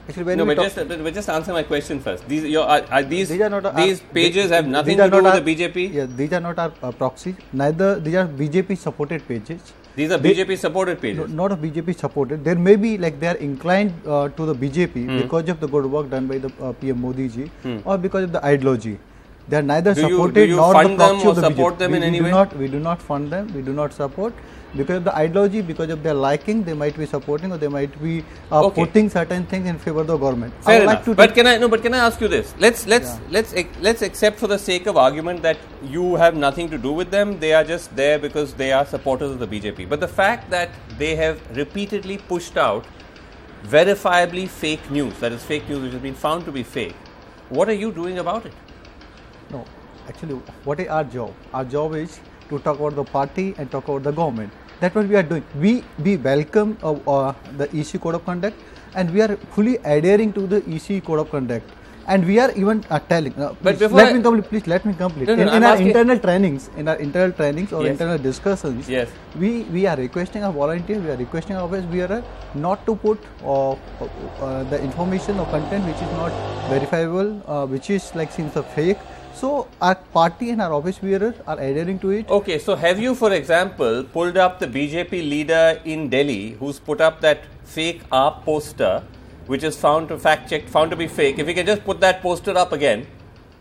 Actually, 0.09 0.25
when 0.25 0.39
no, 0.39 0.45
but 0.45 0.57
just, 0.57 0.77
but 0.77 1.15
just 1.15 1.29
answer 1.29 1.53
my 1.53 1.63
question 1.63 2.01
first. 2.01 2.29
These, 2.29 2.45
your, 2.45 2.65
are, 2.65 2.83
are 2.91 3.03
these, 3.03 3.29
these, 3.29 3.41
are 3.41 3.49
not, 3.49 3.77
these 3.77 4.01
pages 4.01 4.51
have 4.51 4.67
nothing 4.67 4.97
to 4.99 5.09
do 5.09 5.17
with 5.17 5.27
our, 5.27 5.41
the 5.41 5.55
BJP? 5.55 5.93
Yeah, 5.95 6.07
these 6.07 6.33
are 6.33 6.41
not 6.41 6.59
our 6.59 6.73
uh, 6.83 6.93
proxies. 6.93 7.37
Neither 7.53 8.01
these 8.01 8.15
are 8.15 8.27
BJP 8.27 8.77
supported 8.77 9.27
pages. 9.27 9.73
These 10.01 10.13
are 10.13 10.19
they, 10.19 10.35
BJP 10.35 10.57
supported 10.59 11.01
pages. 11.01 11.29
No, 11.31 11.43
not 11.43 11.53
a 11.53 11.57
BJP 11.63 11.95
supported. 11.99 12.43
There 12.43 12.55
may 12.67 12.77
be 12.77 12.97
like 12.97 13.21
they 13.21 13.27
are 13.29 13.41
inclined 13.47 13.93
uh, 14.07 14.29
to 14.31 14.47
the 14.47 14.55
BJP 14.55 14.95
mm. 15.07 15.23
because 15.23 15.49
of 15.51 15.61
the 15.61 15.69
good 15.69 15.85
work 15.95 16.09
done 16.09 16.27
by 16.27 16.39
the 16.39 16.51
uh, 16.63 16.73
PM 16.73 17.03
Modi 17.03 17.29
ji 17.29 17.51
mm. 17.65 17.83
or 17.85 17.99
because 17.99 18.25
of 18.25 18.33
the 18.33 18.43
ideology. 18.43 18.99
They 19.51 19.57
are 19.57 19.63
neither 19.63 19.95
do 19.95 20.03
supported 20.03 20.41
you, 20.41 20.47
you 20.47 20.57
nor 20.57 20.73
fund 20.73 20.93
the 20.93 20.97
proxy 20.97 21.19
them 21.19 21.27
or 21.27 21.31
of 21.31 21.37
the 21.37 21.49
support 21.49 21.75
BJP. 21.75 21.79
them 21.79 21.91
we, 21.91 21.97
in 21.97 22.03
we 22.03 22.09
any 22.09 22.19
do 22.19 22.25
way? 22.25 22.31
Not, 22.31 22.57
we 22.57 22.69
do 22.69 22.79
not 22.79 23.03
fund 23.03 23.31
them. 23.31 23.53
We 23.53 23.63
do 23.63 23.73
not 23.73 23.93
support 23.93 24.33
because 24.77 24.99
of 24.99 25.05
the 25.05 25.17
ideology, 25.17 25.61
because 25.61 25.91
of 25.91 26.05
their 26.05 26.15
liking, 26.15 26.63
they 26.63 26.75
might 26.75 26.97
be 26.97 27.05
supporting 27.05 27.51
or 27.51 27.59
they 27.59 27.67
might 27.67 28.01
be 28.01 28.25
uh, 28.53 28.65
okay. 28.67 28.85
putting 28.85 29.11
certain 29.11 29.45
things 29.47 29.67
in 29.67 29.79
favor 29.79 30.03
of 30.03 30.07
the 30.07 30.17
government. 30.17 30.55
Fair 30.63 30.83
enough. 30.83 31.07
Like 31.09 31.17
but 31.17 31.35
can 31.35 31.49
I 31.49 31.57
no? 31.59 31.69
But 31.69 31.83
can 31.83 31.95
I 31.95 31.99
ask 31.99 32.21
you 32.21 32.29
this? 32.29 32.55
Let's 32.59 32.87
let's 32.87 33.09
yeah. 33.09 33.21
let's 33.31 33.55
let's 33.81 34.03
accept 34.03 34.39
for 34.39 34.47
the 34.47 34.59
sake 34.59 34.87
of 34.87 34.97
argument 34.97 35.43
that 35.43 35.59
you 35.83 36.15
have 36.15 36.37
nothing 36.37 36.71
to 36.71 36.79
do 36.79 36.93
with 36.93 37.11
them. 37.11 37.41
They 37.41 37.53
are 37.53 37.65
just 37.65 37.95
there 37.97 38.21
because 38.21 38.55
they 38.55 38.73
are 38.73 38.87
supporters 38.87 39.33
of 39.33 39.41
the 39.41 39.49
BJP. 39.49 39.89
But 39.89 39.99
the 39.99 40.09
fact 40.23 40.51
that 40.51 40.71
they 40.99 41.17
have 41.17 41.41
repeatedly 41.57 42.19
pushed 42.19 42.57
out 42.57 42.87
verifiably 43.65 44.49
fake 44.49 44.91
news, 44.91 45.19
that 45.19 45.33
is 45.33 45.43
fake 45.43 45.69
news 45.69 45.83
which 45.83 45.93
has 45.93 46.03
been 46.03 46.15
found 46.15 46.45
to 46.45 46.53
be 46.53 46.63
fake, 46.63 46.95
what 47.49 47.69
are 47.69 47.81
you 47.85 47.91
doing 47.91 48.19
about 48.19 48.47
it? 48.47 48.53
No, 49.53 49.65
actually, 50.09 50.35
what 50.65 50.79
is 50.79 50.89
our 50.89 51.05
job? 51.05 51.35
Our 51.53 51.65
job 51.65 51.95
is 51.97 52.21
to 52.51 52.59
talk 52.61 52.79
about 52.79 52.95
the 52.95 53.05
party 53.05 53.55
and 53.59 53.71
talk 53.71 53.89
about 53.89 54.05
the 54.05 54.13
government. 54.13 54.53
That's 54.81 54.95
what 54.95 55.09
we 55.09 55.17
are 55.17 55.25
doing. 55.25 55.45
We 55.65 55.83
we 56.05 56.17
welcome 56.17 56.79
uh, 56.83 56.93
uh, 57.15 57.35
the 57.59 57.69
EC 57.83 58.01
code 58.01 58.15
of 58.21 58.25
conduct, 58.25 58.57
and 58.95 59.13
we 59.13 59.23
are 59.27 59.37
fully 59.59 59.77
adhering 59.97 60.33
to 60.39 60.47
the 60.47 60.63
EC 60.77 61.05
code 61.05 61.27
of 61.27 61.31
conduct. 61.31 61.77
And 62.07 62.27
we 62.27 62.39
are 62.43 62.51
even 62.61 62.79
uh, 62.91 62.99
telling. 63.11 63.35
Uh, 63.39 63.55
but 63.63 63.77
please, 63.77 63.93
let 63.93 64.09
I 64.09 64.13
me 64.15 64.23
complete. 64.23 64.49
Please 64.53 64.67
let 64.67 64.87
me 64.87 64.95
complete. 64.95 65.29
No, 65.29 65.35
no, 65.35 65.43
in, 65.43 65.49
in 65.59 65.65
our 65.65 65.77
internal 65.77 66.19
trainings, 66.19 66.71
in 66.77 66.89
our 66.89 66.97
internal 66.97 67.31
trainings 67.41 67.73
or 67.73 67.83
yes. 67.83 67.93
internal 67.93 68.19
discussions, 68.19 68.89
yes. 68.89 69.13
we 69.45 69.53
we 69.77 69.87
are 69.87 69.97
requesting 69.97 70.43
our 70.49 70.53
volunteers, 70.53 71.05
we 71.05 71.11
are 71.11 71.21
requesting 71.27 71.57
our 71.57 71.69
office 71.69 71.85
bearer 71.95 72.23
not 72.55 72.85
to 72.87 72.97
put 73.07 73.31
uh, 73.45 73.73
uh, 73.73 74.65
the 74.75 74.83
information 74.91 75.39
or 75.39 75.47
content 75.55 75.87
which 75.93 76.03
is 76.09 76.13
not 76.23 76.43
verifiable, 76.75 77.33
which 77.77 77.91
is 77.91 78.13
like 78.15 78.33
seems 78.33 78.57
a 78.57 78.63
fake 78.79 79.09
so 79.41 79.67
our 79.81 79.95
party 80.15 80.51
and 80.51 80.61
our 80.61 80.73
office 80.79 80.99
bearers 80.99 81.35
are 81.47 81.59
adhering 81.59 81.99
to 82.01 82.11
it. 82.11 82.29
Okay, 82.29 82.59
so 82.59 82.75
have 82.75 82.99
you, 82.99 83.15
for 83.15 83.33
example, 83.33 84.05
pulled 84.05 84.37
up 84.37 84.59
the 84.59 84.67
BJP 84.67 85.13
leader 85.13 85.81
in 85.85 86.11
Delhi 86.11 86.51
who's 86.61 86.79
put 86.79 87.01
up 87.01 87.21
that 87.23 87.45
fake 87.65 88.03
AAP 88.11 88.43
poster, 88.45 89.03
which 89.47 89.63
is 89.63 89.79
found 89.79 90.09
to 90.09 90.19
fact 90.19 90.51
checked, 90.51 90.69
found 90.69 90.91
to 90.91 90.97
be 90.97 91.07
fake? 91.07 91.39
If 91.39 91.47
we 91.47 91.55
can 91.55 91.65
just 91.65 91.85
put 91.85 92.01
that 92.01 92.21
poster 92.21 92.57
up 92.57 92.73
again, 92.73 93.07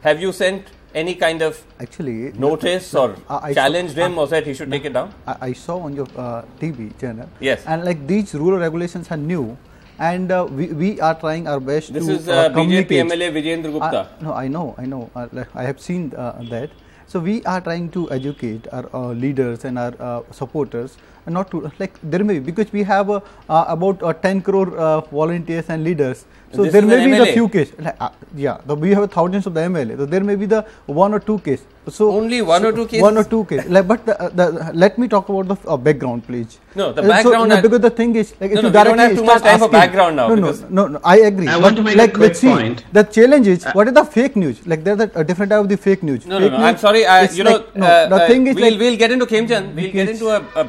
have 0.01 0.21
you 0.21 0.33
sent 0.33 0.67
any 0.93 1.15
kind 1.15 1.41
of 1.41 1.63
actually 1.79 2.33
notice 2.33 2.93
or 2.95 3.15
I 3.29 3.53
challenged 3.53 3.95
saw, 3.95 4.05
him 4.05 4.17
or 4.17 4.27
said 4.27 4.45
he 4.45 4.53
should 4.53 4.71
take 4.71 4.86
it 4.86 4.93
down? 4.93 5.13
I, 5.25 5.38
I 5.41 5.53
saw 5.53 5.77
on 5.79 5.95
your 5.95 6.07
uh, 6.17 6.43
TV 6.59 7.00
channel. 7.00 7.29
Yes. 7.39 7.63
And 7.65 7.86
like 7.86 8.05
these 8.05 8.33
rural 8.33 8.59
regulations 8.59 9.09
are 9.12 9.17
new 9.17 9.57
and 10.00 10.32
uh, 10.32 10.48
we, 10.50 10.68
we 10.68 11.00
are 11.01 11.13
trying 11.13 11.48
our 11.48 11.60
best 11.60 11.94
this 11.94 12.06
to 12.06 12.13
is 12.13 12.27
uh, 12.29 12.50
BJP 12.50 12.88
MLA 13.06 13.32
Vijender 13.36 13.72
Gupta. 13.72 14.00
Uh, 14.00 14.08
no, 14.22 14.34
I 14.34 14.48
know, 14.48 14.75
I 14.77 14.86
know. 14.86 15.10
Uh, 15.15 15.44
I 15.53 15.63
have 15.63 15.79
seen 15.79 16.13
uh, 16.15 16.41
that. 16.50 16.72
So 17.06 17.20
we 17.20 17.44
are 17.44 17.60
trying 17.60 17.89
to 17.91 18.10
educate 18.12 18.68
our 18.72 18.88
uh, 18.94 19.12
leaders 19.13 19.65
and 19.65 19.77
our 19.79 19.94
uh, 20.00 20.22
supporters, 20.32 20.98
not 21.28 21.52
to 21.52 21.72
like 21.80 22.00
there 22.02 22.24
may 22.24 22.40
be 22.40 22.52
because 22.52 22.72
we 22.72 22.84
have 22.84 23.10
about 23.48 24.22
10 24.24 24.42
crore 24.42 25.02
volunteers 25.12 25.70
and 25.70 25.84
leaders 25.84 26.26
so 26.54 26.64
this 26.64 26.74
there 26.74 26.82
may 26.82 27.06
be 27.06 27.12
MLA. 27.12 27.26
the 27.26 27.34
few 27.34 27.48
cases. 27.48 27.76
Uh, 27.80 28.10
yeah, 28.36 28.58
the, 28.66 28.76
we 28.76 28.90
have 28.92 29.12
thousands 29.12 29.46
of 29.46 29.54
the 29.54 29.62
MLA. 29.62 29.98
So 29.98 30.06
there 30.06 30.24
may 30.24 30.36
be 30.36 30.46
the 30.46 30.66
one 30.88 31.14
or 31.14 31.20
two 31.20 31.40
cases. 31.40 31.66
So 31.88 32.12
only 32.12 32.42
one 32.42 32.62
so 32.62 32.70
or 32.70 32.72
two 32.72 32.86
cases. 32.88 33.02
One 33.02 33.18
or 33.18 33.24
two 33.24 33.46
cases. 33.46 33.70
Like, 33.70 33.88
but 33.88 34.06
the, 34.06 34.20
uh, 34.22 34.30
the, 34.30 34.72
let 34.74 34.98
me 34.98 35.08
talk 35.08 35.30
about 35.30 35.48
the 35.48 35.70
uh, 35.70 35.78
background, 35.78 36.26
please. 36.26 36.60
No, 36.76 36.92
the 36.92 37.02
background. 37.02 37.52
So, 37.52 37.56
no, 37.56 37.62
because 37.62 37.82
the 37.82 37.90
thing 37.90 38.16
is, 38.16 38.34
like, 38.40 38.52
no, 38.52 38.58
if 38.58 38.58
you 38.58 38.62
no, 38.64 38.70
directly 38.70 38.92
we 38.92 38.98
don't 38.98 39.10
have 39.10 39.18
too 39.18 39.24
much 39.24 39.42
time 39.42 39.48
asking, 39.48 39.68
for 39.68 39.72
background 39.72 40.16
now. 40.16 40.28
No, 40.28 40.36
no, 40.36 40.52
no, 40.70 40.88
no, 40.88 41.02
I 41.04 41.18
agree. 41.18 41.48
I 41.48 41.58
want 41.58 41.76
to 41.78 41.84
make 41.84 41.96
like, 41.98 42.12
a 42.12 42.14
quick 42.14 42.30
let's 42.30 42.40
see, 42.40 42.48
point. 42.48 42.84
The 42.94 43.04
challenge 43.04 43.48
is 43.48 43.66
what 43.74 43.88
is 43.88 43.94
the 43.94 44.06
fake 44.06 44.36
news? 44.36 44.66
Like 44.68 44.84
there's 44.84 45.00
a, 45.00 45.12
a 45.16 45.24
different 45.24 45.52
type 45.52 45.62
of 45.62 45.70
the 45.70 45.78
fake 45.78 46.04
news. 46.04 46.26
No, 46.26 46.40
fake 46.40 46.52
no, 46.52 46.58
no. 46.58 46.64
I'm 46.64 46.78
sorry. 46.78 47.06
I, 47.06 47.24
you 47.30 47.44
know, 47.44 47.58
uh, 47.58 48.08
the 48.08 48.28
thing 48.28 48.48
is, 48.48 48.56
we'll, 48.56 48.72
like, 48.72 48.80
we'll 48.80 48.98
get 48.98 49.12
into 49.12 49.26
Khemchand. 49.26 49.74
We'll 49.76 49.92
get 49.92 50.10
into 50.10 50.30
a, 50.30 50.46
a 50.56 50.64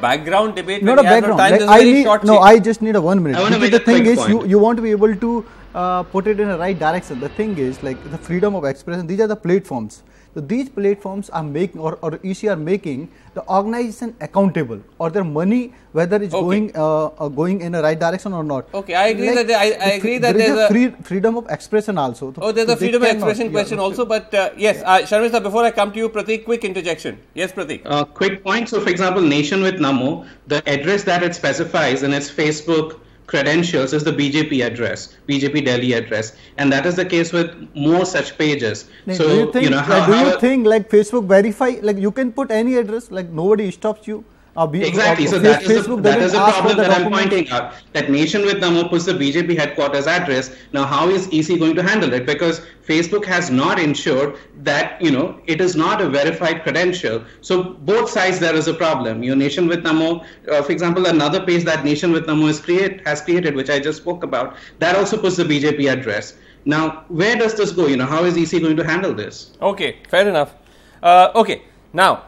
background 0.54 0.82
debate. 0.82 0.82
Not 0.82 0.98
a 0.98 1.02
background. 1.02 1.38
Like, 1.38 1.62
I 1.62 1.82
need, 1.84 2.24
no, 2.24 2.38
I 2.38 2.58
just 2.58 2.82
need 2.82 2.96
a 2.96 3.00
one 3.00 3.22
minute. 3.22 3.38
I 3.38 3.42
want 3.42 3.54
to 3.54 3.60
make 3.60 3.72
the 3.72 3.80
thing 3.80 4.06
is, 4.06 4.28
you 4.28 4.44
you 4.46 4.58
want 4.58 4.76
to 4.76 4.82
be 4.82 4.90
able 4.90 5.14
to 5.16 5.46
uh, 5.74 6.02
put 6.02 6.26
it 6.26 6.40
in 6.40 6.48
the 6.48 6.58
right 6.58 6.78
direction. 6.78 7.20
The 7.20 7.28
thing 7.28 7.58
is, 7.58 7.82
like 7.82 8.10
the 8.10 8.18
freedom 8.18 8.54
of 8.54 8.64
expression, 8.64 9.06
these 9.06 9.20
are 9.20 9.26
the 9.26 9.36
platforms. 9.36 10.02
So 10.34 10.40
these 10.40 10.68
platforms 10.68 11.28
are 11.30 11.42
making 11.42 11.80
or, 11.80 11.98
or 12.02 12.20
EC 12.22 12.44
are 12.44 12.54
making 12.56 13.10
the 13.34 13.42
organization 13.48 14.14
accountable 14.20 14.80
or 14.98 15.10
their 15.10 15.24
money 15.24 15.72
whether 15.92 16.22
it's 16.22 16.32
Okay. 16.32 16.42
going 16.44 16.70
uh, 16.76 17.06
uh, 17.06 17.28
going 17.28 17.60
in 17.62 17.72
the 17.72 17.82
right 17.82 17.98
direction 17.98 18.32
or 18.32 18.44
not. 18.44 18.72
Okay, 18.72 18.94
I 18.94 19.06
agree 19.08 19.34
Like, 19.34 19.48
that 19.48 19.60
I, 19.60 19.64
I 19.64 19.70
the 19.70 19.84
agree 19.96 20.00
free- 20.00 20.18
that 20.18 20.36
there 20.36 20.46
is 20.50 20.54
there's 20.54 20.70
a 20.70 20.72
free, 20.72 20.88
freedom 21.02 21.36
of 21.36 21.48
expression 21.50 21.98
also. 21.98 22.32
Oh, 22.38 22.52
there's 22.52 22.68
So 22.68 22.74
a 22.74 22.76
freedom 22.76 23.02
of 23.02 23.08
expression 23.08 23.46
yeah, 23.46 23.52
question 23.58 23.78
okay. 23.80 23.84
also, 23.86 24.04
but 24.06 24.32
uh, 24.32 24.50
yes, 24.56 24.82
uh, 24.86 24.98
Sharmista, 25.00 25.42
before 25.42 25.64
I 25.64 25.72
come 25.72 25.90
to 25.90 25.98
you, 25.98 26.08
Pratik, 26.08 26.44
quick 26.44 26.64
interjection. 26.64 27.18
Yes, 27.34 27.50
Pratik. 27.50 27.82
Uh, 27.84 28.04
quick 28.04 28.44
point. 28.44 28.68
So, 28.68 28.80
for 28.80 28.88
example, 28.90 29.22
Nation 29.22 29.62
with 29.62 29.76
Namo, 29.80 30.26
the 30.46 30.62
address 30.68 31.02
that 31.04 31.24
it 31.24 31.34
specifies 31.34 32.04
in 32.04 32.12
its 32.12 32.30
Facebook 32.30 33.00
credentials 33.30 33.92
is 33.92 34.02
the 34.02 34.12
BJP 34.12 34.66
address, 34.66 35.16
BJP 35.28 35.64
Delhi 35.64 35.92
address, 35.92 36.32
and 36.58 36.72
that 36.72 36.84
is 36.84 36.96
the 36.96 37.04
case 37.04 37.32
with 37.32 37.52
more 37.74 38.04
such 38.04 38.36
pages. 38.36 38.88
Like, 39.06 39.16
so, 39.16 39.28
do 39.28 39.34
you 39.36 39.52
think, 39.52 39.64
you 39.64 39.70
know, 39.70 39.76
like, 39.76 39.86
how, 39.86 40.06
do 40.06 40.30
you 40.30 40.40
think 40.40 40.66
like 40.66 40.90
Facebook 40.90 41.26
verify 41.26 41.70
like 41.80 41.98
you 41.98 42.10
can 42.10 42.32
put 42.32 42.50
any 42.50 42.76
address 42.82 43.10
like 43.10 43.30
nobody 43.30 43.70
stops 43.70 44.08
you. 44.08 44.24
Uh, 44.56 44.68
Exactly. 44.72 45.26
So 45.26 45.38
that 45.38 45.62
is 45.62 45.68
Facebook 45.68 45.96
the, 45.96 46.02
that 46.02 46.18
doesn't 46.18 46.26
is 46.26 46.32
the 46.32 46.38
ask 46.38 46.56
for 46.56 46.62
problem 46.62 46.76
the 46.76 46.82
that 46.82 47.00
I'm 47.00 47.12
pointing 47.12 47.48
out. 47.50 47.74
That 47.92 48.10
Nation 48.10 48.42
with 48.42 48.56
Namo 48.56 48.88
puts 48.88 49.04
the 49.04 49.12
BJP 49.12 49.56
headquarters 49.56 50.06
address. 50.06 50.54
Now, 50.72 50.84
how 50.84 51.08
is 51.08 51.28
EC 51.32 51.58
going 51.58 51.76
to 51.76 51.82
handle 51.82 52.12
it? 52.12 52.26
Because 52.26 52.60
Facebook 52.86 53.24
has 53.24 53.50
not 53.50 53.78
ensured 53.78 54.38
that 54.62 55.00
you 55.00 55.12
know 55.12 55.40
it 55.46 55.60
is 55.60 55.76
not 55.76 56.00
a 56.00 56.08
verified 56.08 56.62
credential. 56.64 57.24
So 57.40 57.62
both 57.62 58.10
sides 58.10 58.40
there 58.40 58.54
is 58.54 58.66
a 58.66 58.74
problem. 58.74 59.22
Your 59.22 59.36
Nation 59.36 59.68
with 59.68 59.84
Namo, 59.84 60.24
uh, 60.50 60.62
for 60.62 60.72
example, 60.72 61.06
another 61.06 61.44
page 61.44 61.64
that 61.64 61.84
Nation 61.84 62.10
with 62.10 62.26
Namo 62.26 62.48
has 62.48 62.60
create 62.60 63.06
has 63.06 63.20
created, 63.20 63.54
which 63.54 63.70
I 63.70 63.78
just 63.78 63.98
spoke 63.98 64.24
about, 64.24 64.56
that 64.80 64.96
also 64.96 65.16
puts 65.16 65.36
the 65.36 65.44
BJP 65.44 65.92
address. 65.92 66.34
Now, 66.64 67.04
where 67.08 67.36
does 67.36 67.54
this 67.54 67.72
go? 67.72 67.86
You 67.86 67.96
know, 67.96 68.06
how 68.06 68.24
is 68.24 68.36
EC 68.36 68.60
going 68.60 68.76
to 68.76 68.84
handle 68.84 69.14
this? 69.14 69.52
Okay, 69.62 69.98
fair 70.08 70.28
enough. 70.28 70.54
Uh, 71.02 71.30
okay, 71.34 71.62
now, 71.92 72.24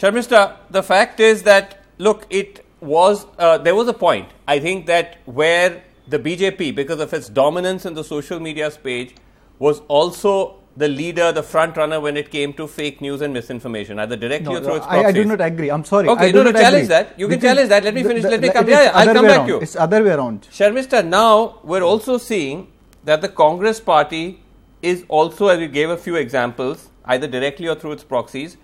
Sharmista, 0.00 0.56
the 0.70 0.82
fact 0.82 1.20
is 1.20 1.42
that, 1.42 1.78
look, 1.98 2.26
it 2.30 2.64
was, 2.80 3.26
uh, 3.38 3.58
there 3.58 3.74
was 3.74 3.86
a 3.88 3.92
point, 3.92 4.28
I 4.48 4.58
think, 4.58 4.86
that 4.86 5.18
where 5.26 5.82
the 6.08 6.18
BJP, 6.18 6.74
because 6.74 7.00
of 7.00 7.12
its 7.12 7.28
dominance 7.28 7.84
in 7.84 7.92
the 7.92 8.02
social 8.02 8.40
media 8.40 8.70
space, 8.70 9.12
was 9.58 9.80
also 9.88 10.56
the 10.74 10.88
leader, 10.88 11.32
the 11.32 11.42
front 11.42 11.76
runner 11.76 12.00
when 12.00 12.16
it 12.16 12.30
came 12.30 12.54
to 12.54 12.66
fake 12.66 13.02
news 13.02 13.20
and 13.20 13.34
misinformation, 13.34 13.98
either 13.98 14.16
directly 14.16 14.54
No, 14.54 14.60
or 14.60 14.64
through 14.64 14.74
its 14.76 14.86
I, 14.86 15.04
I 15.04 15.12
do 15.12 15.24
not 15.26 15.40
agree. 15.42 15.68
I'm 15.70 15.84
sorry. 15.84 16.08
Okay, 16.08 16.28
I 16.28 16.32
do 16.32 16.44
no, 16.44 16.52
challenge 16.52 16.74
agree. 16.84 16.86
that. 16.86 17.18
You 17.18 17.26
can 17.28 17.38
Because 17.38 17.50
challenge 17.50 17.68
that. 17.68 17.84
Let 17.84 17.94
me 17.94 18.02
finish. 18.02 18.22
the- 18.22 18.30
Let 18.30 18.40
me 18.40 18.48
the- 18.48 18.54
come. 18.54 18.68
yeah, 18.70 18.92
I'll 18.94 19.12
come 19.12 19.26
back 19.26 19.42
to 19.42 19.48
you. 19.48 19.58
It's 19.60 19.76
other 19.76 20.02
way 20.02 20.12
around. 20.12 20.48
Sharmista, 20.50 21.06
now 21.06 21.58
we're 21.62 21.82
also 21.82 22.16
seeing 22.16 22.68
that 23.04 23.20
the 23.20 23.28
Congress 23.28 23.80
party 23.80 24.40
is 24.80 25.04
also, 25.08 25.48
as 25.48 25.58
we 25.58 25.68
gave 25.68 25.90
a 25.90 25.96
few 25.98 26.16
examples, 26.16 26.88
either 27.04 27.26
directly 27.26 27.68
or 27.68 27.74
through 27.74 27.92
its 27.92 28.04
proxies, 28.04 28.56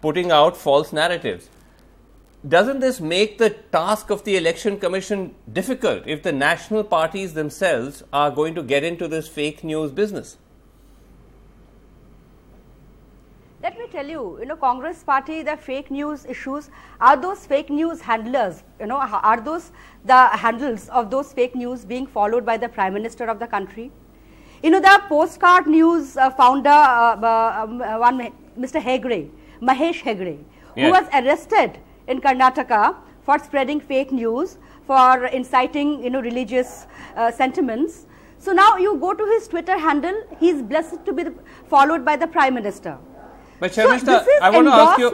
putting 0.00 0.30
out 0.30 0.56
false 0.56 0.92
narratives. 0.92 1.48
Doesn't 2.48 2.80
this 2.80 3.00
make 3.00 3.36
the 3.36 3.50
task 3.50 4.08
of 4.08 4.24
the 4.24 4.36
election 4.36 4.78
commission 4.78 5.34
difficult 5.52 6.06
if 6.06 6.22
the 6.22 6.32
national 6.32 6.84
parties 6.84 7.34
themselves 7.34 8.02
are 8.12 8.30
going 8.30 8.54
to 8.54 8.62
get 8.62 8.82
into 8.82 9.08
this 9.08 9.28
fake 9.28 9.62
news 9.62 9.90
business? 9.92 10.38
Let 13.62 13.78
me 13.78 13.88
tell 13.92 14.06
you, 14.06 14.38
you 14.40 14.46
know, 14.46 14.56
Congress 14.56 15.02
party, 15.04 15.42
the 15.42 15.54
fake 15.54 15.90
news 15.90 16.24
issues, 16.24 16.70
are 16.98 17.14
those 17.14 17.44
fake 17.44 17.68
news 17.68 18.00
handlers, 18.00 18.62
you 18.80 18.86
know, 18.86 18.96
are 18.96 19.38
those 19.38 19.70
the 20.06 20.28
handles 20.28 20.88
of 20.88 21.10
those 21.10 21.34
fake 21.34 21.54
news 21.54 21.84
being 21.84 22.06
followed 22.06 22.46
by 22.46 22.56
the 22.56 22.70
Prime 22.70 22.94
Minister 22.94 23.26
of 23.26 23.38
the 23.38 23.46
country? 23.46 23.92
You 24.62 24.70
know, 24.70 24.80
the 24.80 25.02
postcard 25.10 25.66
news 25.66 26.16
uh, 26.16 26.30
founder, 26.30 26.70
uh, 26.70 27.16
uh, 27.20 27.64
um, 27.64 27.82
uh, 27.82 27.98
one, 27.98 28.32
Mr. 28.58 28.80
Hegde, 28.80 29.28
Mahesh 29.60 30.02
Hegde, 30.02 30.38
who 30.74 30.80
Yes. 30.80 30.92
was 31.00 31.08
arrested 31.22 31.78
in 32.06 32.20
Karnataka 32.20 32.96
for 33.22 33.38
spreading 33.38 33.80
fake 33.80 34.12
news 34.12 34.58
for 34.86 35.26
inciting, 35.26 36.02
you 36.02 36.10
know, 36.10 36.20
religious 36.20 36.86
uh, 37.16 37.30
sentiments. 37.30 38.06
So 38.38 38.52
now 38.52 38.76
you 38.76 38.96
go 38.96 39.12
to 39.12 39.24
his 39.26 39.46
Twitter 39.48 39.78
handle, 39.78 40.22
he 40.38 40.48
is 40.48 40.62
blessed 40.62 41.04
to 41.04 41.12
be 41.12 41.24
the, 41.24 41.34
followed 41.68 42.04
by 42.04 42.16
the 42.16 42.26
Prime 42.26 42.54
Minister. 42.54 42.98
But 43.60 43.74
So 43.74 43.92
is 43.92 44.08
I 44.40 44.50
want 44.50 44.66
to 44.66 44.72
ask 44.72 44.98
you. 44.98 45.10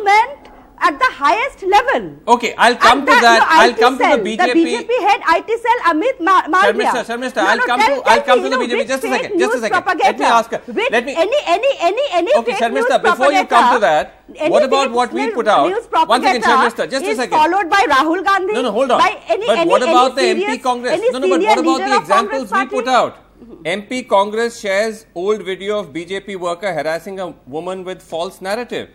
At 0.80 0.98
the 0.98 1.08
highest 1.18 1.62
level. 1.62 2.16
Okay, 2.28 2.54
I'll 2.58 2.76
come 2.76 2.98
And 2.98 3.06
to 3.08 3.14
the- 3.14 3.20
that. 3.20 3.38
no, 3.40 3.46
I'll 3.60 3.74
come 3.74 3.98
to 3.98 4.04
the 4.04 4.18
BJP. 4.26 4.52
The 4.52 4.64
BJP 4.64 4.92
head 5.06 5.20
IT 5.36 5.50
cell 5.64 5.78
Amit 5.90 6.20
Ma- 6.20 6.42
Malviya. 6.54 6.90
Sharmishta, 6.92 7.04
Sharmishta, 7.10 7.36
No, 7.36 7.46
I'll 7.50 7.56
no, 7.56 7.66
come 7.66 7.80
tell- 7.80 8.02
to 8.02 8.10
I'll 8.10 8.22
come 8.22 8.42
to 8.42 8.48
the 8.50 8.56
BJP. 8.56 8.86
Just 8.88 9.04
a 9.04 9.08
second. 9.08 9.38
Just 9.38 9.54
a 9.54 9.60
second. 9.60 9.98
Let 9.98 10.18
me 10.18 10.24
ask 10.24 10.50
her. 10.50 10.60
Let 10.66 11.04
me. 11.04 11.14
any 11.24 11.36
any 11.46 11.70
any 11.80 12.04
any 12.12 12.34
Okay, 12.36 12.54
fake 12.54 12.72
news 12.72 12.86
before 13.02 13.32
you 13.32 13.44
come 13.46 13.74
to 13.74 13.80
that, 13.80 14.14
any 14.36 14.50
what 14.50 14.64
about 14.64 14.90
what 14.90 15.12
we 15.12 15.30
put 15.30 15.48
out? 15.48 15.70
One 16.08 16.22
second, 16.22 16.42
Sharmishta, 16.44 16.90
just 16.90 17.04
a 17.04 17.14
second. 17.14 17.38
Followed 17.38 17.70
by 17.70 17.84
Rahul 17.94 18.24
Gandhi. 18.24 18.52
No, 18.54 18.62
no, 18.62 18.72
hold 18.72 18.90
on. 18.90 18.98
By 18.98 19.12
any, 19.28 19.46
but 19.46 19.58
any, 19.58 19.70
what 19.70 19.82
about 19.82 20.18
any 20.18 20.34
the 20.34 20.44
MP 20.52 20.62
Congress? 20.62 21.00
No, 21.12 21.18
no, 21.18 21.28
but 21.28 21.40
what 21.42 21.58
about 21.58 21.78
the 21.88 21.96
examples 21.96 22.52
we 22.52 22.66
put 22.66 22.88
out? 22.88 23.16
MP 23.64 24.02
Congress 24.08 24.60
shares 24.60 25.06
old 25.14 25.42
video 25.42 25.78
of 25.80 25.92
BJP 25.92 26.36
worker 26.36 26.72
harassing 26.72 27.18
a 27.20 27.28
woman 27.46 27.84
with 27.84 28.02
false 28.02 28.40
narrative. 28.40 28.88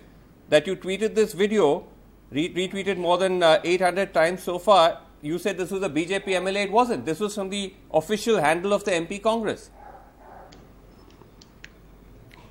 That 0.51 0.67
you 0.67 0.75
tweeted 0.75 1.15
this 1.15 1.34
video, 1.34 1.88
retweeted 2.31 2.98
more 2.98 3.17
than 3.17 3.41
uh, 3.41 3.62
800 3.63 4.13
times 4.13 4.43
so 4.43 4.60
far. 4.60 5.00
You 5.22 5.38
said 5.39 5.58
this 5.58 5.72
was 5.72 5.81
a 5.81 5.89
BJP 5.89 6.25
MLA. 6.25 6.65
It 6.65 6.72
wasn't. 6.72 7.05
This 7.05 7.20
was 7.22 7.36
from 7.36 7.50
the 7.50 7.74
official 8.00 8.39
handle 8.46 8.74
of 8.74 8.84
the 8.84 8.91
MP 9.03 9.22
Congress. 9.31 9.70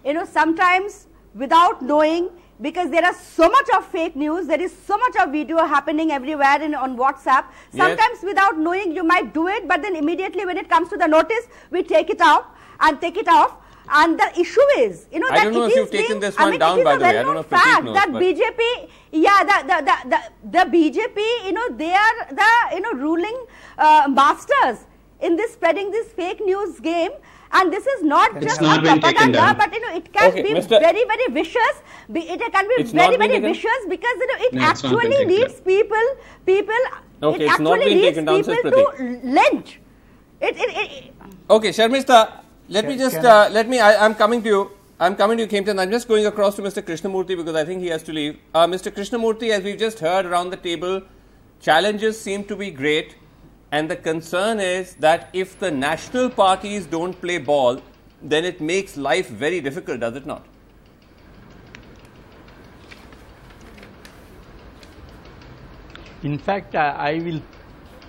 you 0.09 0.12
know 0.16 0.23
sometimes 0.35 0.95
without 1.40 1.80
knowing 1.88 2.28
because 2.66 2.90
there 2.92 3.04
are 3.09 3.16
so 3.25 3.49
much 3.54 3.73
of 3.78 3.83
fake 3.97 4.14
news 4.21 4.47
there 4.52 4.62
is 4.66 4.76
so 4.87 4.97
much 5.02 5.16
of 5.23 5.33
video 5.35 5.64
happening 5.73 6.12
everywhere 6.19 6.62
in, 6.69 6.76
on 6.85 6.95
whatsapp 7.00 7.50
Yes. 7.50 7.83
sometimes 7.83 8.23
without 8.28 8.62
knowing 8.69 8.95
you 9.00 9.04
might 9.11 9.28
do 9.35 9.45
it 9.57 9.66
but 9.73 9.83
then 9.88 9.99
immediately 10.02 10.47
when 10.52 10.62
it 10.62 10.71
comes 10.71 10.88
to 10.95 11.00
the 11.02 11.09
notice 11.16 11.50
we 11.76 11.83
take 11.90 12.14
it 12.16 12.25
out 12.30 12.49
and 12.88 12.99
take 13.04 13.21
it 13.25 13.28
off 13.35 13.52
and 13.92 14.18
the 14.20 14.28
issue 14.40 14.66
is 14.78 15.06
you 15.12 15.18
know 15.20 15.28
I 15.30 15.37
that 15.37 15.44
don't 15.44 15.52
know 15.54 15.64
it 15.64 15.66
if 15.66 15.70
is 15.73 15.76
you've 15.78 15.90
taken 15.90 16.06
being- 16.09 16.20
this 16.20 16.38
I 16.38 16.42
one 16.42 16.50
mean, 16.50 16.61
down, 16.61 16.78
it 16.78 16.80
is 16.80 16.85
by 16.85 16.92
a 16.94 16.99
the 16.99 17.04
way. 17.04 17.09
I 17.09 17.12
don't 17.12 17.26
well-known 17.26 17.35
know 17.35 17.40
if 17.40 17.50
Prateek 17.50 17.73
fact 17.73 17.85
knows, 17.85 17.94
that 17.94 18.12
but- 18.12 18.23
bjp 18.23 18.90
yeah 19.12 19.40
the, 19.50 19.56
the, 19.70 19.76
the, 19.88 19.97
the, 20.12 20.20
the 20.56 20.64
bjp 20.76 21.18
you 21.47 21.52
know 21.52 21.66
they 21.82 21.92
are 21.92 22.16
the 22.40 22.50
you 22.76 22.80
know 22.80 22.92
ruling 22.92 23.38
uh, 23.78 24.06
masters 24.09 24.78
in 25.20 25.37
this 25.37 25.52
spreading 25.52 25.90
this 25.90 26.09
fake 26.09 26.40
news 26.40 26.78
game 26.80 27.11
and 27.52 27.73
this 27.73 27.85
is 27.85 28.02
not 28.04 28.37
It's 28.37 28.47
just 28.47 28.61
not 28.62 28.78
a 28.78 28.82
taken 28.82 29.00
propaganda 29.00 29.38
down. 29.38 29.56
but 29.59 29.75
you 29.75 29.80
know 29.80 29.94
it 29.97 30.12
can 30.12 30.30
Okay, 30.30 30.42
be 30.42 30.50
Mr. 30.50 30.78
very 30.88 31.04
very 31.12 31.26
vicious 31.38 31.82
be, 32.12 32.20
it 32.20 32.40
can 32.52 32.68
be 32.68 32.75
It's 32.78 32.92
very 32.92 33.16
very 33.16 33.28
taken- 33.28 33.42
vicious 33.52 33.80
because 33.88 34.16
you 34.23 34.26
know 34.30 34.38
it 34.47 34.52
No, 34.54 34.70
it's 34.70 34.82
not 34.85 34.92
been 34.92 35.12
actually 35.12 35.26
leads 35.26 35.54
down. 35.54 35.62
people 35.64 36.06
people 36.47 36.82
Okay, 37.23 37.37
it 37.37 37.42
it's 37.42 37.52
actually 37.54 37.78
been 37.88 37.99
leads 37.99 38.06
taken 38.09 38.25
down, 38.25 38.44
says 38.44 38.56
people 38.62 38.92
to 38.92 39.20
lynch 39.38 39.80
it, 40.40 40.56
it, 40.56 40.70
it, 40.82 41.12
Okay, 41.50 41.68
Sharmista, 41.70 42.18
let 42.71 42.87
me 42.87 42.97
just 42.97 43.17
can 43.17 43.27
uh, 43.27 43.49
let 43.50 43.69
me. 43.69 43.81
I, 43.81 44.05
I'm 44.05 44.15
coming 44.15 44.43
to 44.43 44.49
you. 44.49 44.71
I'm 45.00 45.17
coming 45.17 45.39
to 45.39 45.43
you, 45.43 45.49
Khemchand. 45.49 45.81
I'm 45.81 45.91
just 45.91 46.07
going 46.07 46.27
across 46.27 46.55
to 46.57 46.62
Mr. 46.62 46.83
Krishnamurthy 46.83 47.37
because 47.37 47.57
I 47.57 47.65
think 47.65 47.83
he 47.83 47.89
has 47.89 48.05
to 48.05 48.12
leave. 48.12 48.39
Uh, 48.55 48.67
Mr. 48.67 48.93
Krishnamurthy, 48.93 49.50
as 49.50 49.65
we've 49.65 49.79
just 49.79 49.99
heard 49.99 50.25
around 50.25 50.50
the 50.50 50.57
table, 50.57 51.03
challenges 51.61 52.21
seem 52.21 52.45
to 52.45 52.55
be 52.55 52.71
great, 52.71 53.17
and 53.73 53.91
the 53.91 53.97
concern 53.97 54.61
is 54.61 54.95
that 55.07 55.31
if 55.33 55.59
the 55.59 55.73
national 55.73 56.31
parties 56.31 56.87
don't 56.87 57.21
play 57.21 57.39
ball, 57.39 57.83
then 58.23 58.45
it 58.45 58.61
makes 58.61 58.97
life 58.97 59.29
very 59.29 59.61
difficult, 59.61 59.99
does 60.00 60.15
it 60.15 60.27
not? 60.27 60.47
In 66.23 66.38
fact, 66.38 66.77
I, 66.77 66.90
I 66.90 67.18
will 67.18 67.42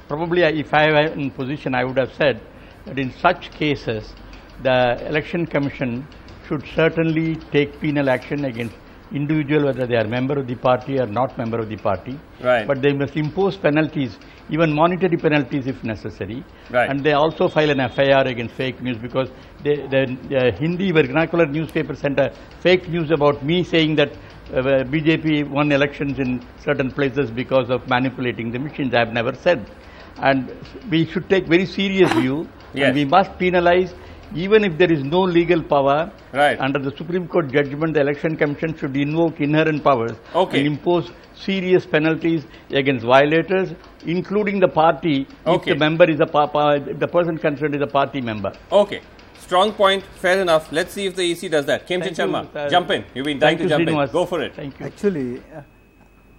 probably, 0.07 0.43
if 0.43 0.71
I 0.71 0.91
were 0.91 1.13
in 1.13 1.31
position, 1.31 1.73
I 1.73 1.83
would 1.83 1.97
have 1.97 2.13
said 2.13 2.41
that 2.85 2.99
in 2.99 3.11
such 3.13 3.49
cases, 3.51 4.13
the 4.63 5.07
election 5.07 5.45
commission 5.45 6.07
should 6.47 6.63
certainly 6.75 7.35
take 7.51 7.79
penal 7.79 8.09
action 8.09 8.45
against 8.45 8.75
individual, 9.13 9.65
whether 9.65 9.85
they 9.85 9.95
are 9.95 10.07
member 10.07 10.39
of 10.39 10.47
the 10.47 10.55
party 10.55 10.99
or 10.99 11.05
not 11.05 11.37
member 11.37 11.59
of 11.59 11.69
the 11.69 11.77
party. 11.77 12.17
Right. 12.41 12.65
But 12.65 12.81
they 12.81 12.93
must 12.93 13.15
impose 13.15 13.57
penalties, 13.57 14.17
even 14.49 14.73
monetary 14.73 15.17
penalties 15.17 15.67
if 15.67 15.83
necessary. 15.83 16.43
Right. 16.69 16.89
And 16.89 17.03
they 17.03 17.13
also 17.13 17.47
file 17.47 17.69
an 17.69 17.89
FIR 17.89 18.27
against 18.27 18.55
fake 18.55 18.81
news 18.81 18.97
because 18.97 19.29
they, 19.63 19.75
the, 19.75 20.17
the 20.29 20.51
Hindi 20.57 20.91
vernacular 20.91 21.45
newspaper 21.45 21.95
sent 21.95 22.19
a 22.19 22.33
fake 22.61 22.87
news 22.89 23.11
about 23.11 23.43
me 23.43 23.63
saying 23.63 23.95
that 23.95 24.11
uh, 24.53 24.83
BJP 24.83 25.49
won 25.49 25.71
elections 25.71 26.19
in 26.19 26.45
certain 26.63 26.91
places 26.91 27.31
because 27.31 27.69
of 27.69 27.87
manipulating 27.87 28.51
the 28.51 28.59
machines. 28.59 28.93
I 28.93 28.99
have 28.99 29.13
never 29.13 29.33
said. 29.35 29.69
And 30.17 30.55
we 30.89 31.05
should 31.05 31.29
take 31.29 31.47
very 31.47 31.65
serious 31.65 32.11
view. 32.13 32.47
Yes. 32.73 32.87
And 32.87 32.95
we 32.95 33.05
must 33.05 33.37
penalize 33.37 33.93
even 34.35 34.63
if 34.63 34.77
there 34.77 34.91
is 34.91 35.03
no 35.03 35.21
legal 35.21 35.61
power. 35.61 36.11
Right. 36.33 36.59
Under 36.59 36.79
the 36.79 36.95
Supreme 36.95 37.27
Court 37.27 37.51
judgment, 37.51 37.93
the 37.93 38.01
Election 38.01 38.35
Commission 38.35 38.75
should 38.77 38.95
invoke 38.95 39.39
inherent 39.41 39.83
powers 39.83 40.13
Okay. 40.33 40.59
and 40.59 40.67
impose 40.67 41.11
serious 41.35 41.85
penalties 41.85 42.45
against 42.71 43.05
violators, 43.05 43.73
including 44.05 44.59
the 44.59 44.67
party 44.67 45.27
Okay. 45.45 45.71
if 45.71 45.77
the 45.77 45.79
member 45.79 46.05
is 46.09 46.19
a 46.19 46.25
pa- 46.25 46.47
pa- 46.47 46.73
if 46.73 46.99
the 46.99 47.07
person 47.07 47.37
concerned 47.37 47.75
is 47.75 47.81
a 47.81 47.87
party 47.87 48.21
member. 48.21 48.53
Okay. 48.71 49.01
Strong 49.39 49.73
point, 49.73 50.03
fair 50.15 50.39
enough. 50.41 50.71
Let's 50.71 50.93
see 50.93 51.05
if 51.07 51.15
the 51.15 51.23
EC 51.23 51.49
does 51.49 51.65
that. 51.65 51.85
Khemchand 51.87 52.03
Thank 52.03 52.17
you, 52.17 52.23
Sharma, 52.25 52.55
uh, 52.55 52.69
jump 52.69 52.89
in. 52.91 53.03
You've 53.13 53.25
been 53.25 53.39
dying 53.39 53.57
Thank 53.57 53.57
to 53.57 53.63
you, 53.63 53.85
jump 53.85 54.01
in. 54.05 54.11
Go 54.11 54.25
for 54.25 54.41
it. 54.41 54.55
Thank 54.55 54.79
you. 54.79 54.85
Actually, 54.85 55.39
uh, 55.53 55.61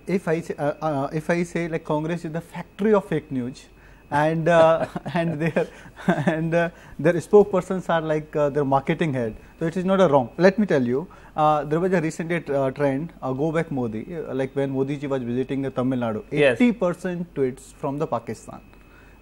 if 0.06 0.26
I 0.28 0.40
say, 0.40 0.54
uh, 0.58 0.72
uh, 0.80 1.08
if 1.12 1.28
I 1.28 1.42
say 1.42 1.68
like 1.68 1.84
Congress 1.84 2.24
is 2.24 2.32
the 2.32 2.40
factory 2.40 2.94
of 2.94 3.04
fake 3.04 3.30
news, 3.30 3.66
and 4.12 4.48
uh, 4.48 4.86
and 5.14 5.40
their 5.40 5.66
and 6.34 6.54
uh, 6.54 6.68
their 6.98 7.14
spokespersons 7.14 7.88
are 7.88 8.00
like 8.00 8.34
uh, 8.36 8.48
their 8.50 8.64
marketing 8.64 9.12
head, 9.14 9.34
so 9.58 9.66
it 9.66 9.76
is 9.76 9.84
not 9.84 10.00
a 10.00 10.08
wrong. 10.08 10.30
Let 10.36 10.58
me 10.58 10.66
tell 10.66 10.82
you, 10.92 11.06
uh, 11.36 11.64
there 11.64 11.80
was 11.80 11.92
a 11.92 12.00
recent 12.00 12.50
uh, 12.50 12.70
trend. 12.72 13.12
Uh, 13.22 13.32
go 13.32 13.50
back 13.52 13.70
Modi, 13.70 14.04
uh, 14.16 14.34
like 14.34 14.54
when 14.54 14.70
Modi 14.70 14.96
ji 14.96 15.06
was 15.06 15.22
visiting 15.22 15.62
the 15.62 15.70
Tamil 15.70 15.98
Nadu, 16.00 16.24
Yes. 16.30 16.60
eighty 16.60 16.72
percent 16.72 17.32
tweets 17.34 17.72
from 17.84 17.98
the 17.98 18.06
Pakistan. 18.06 18.60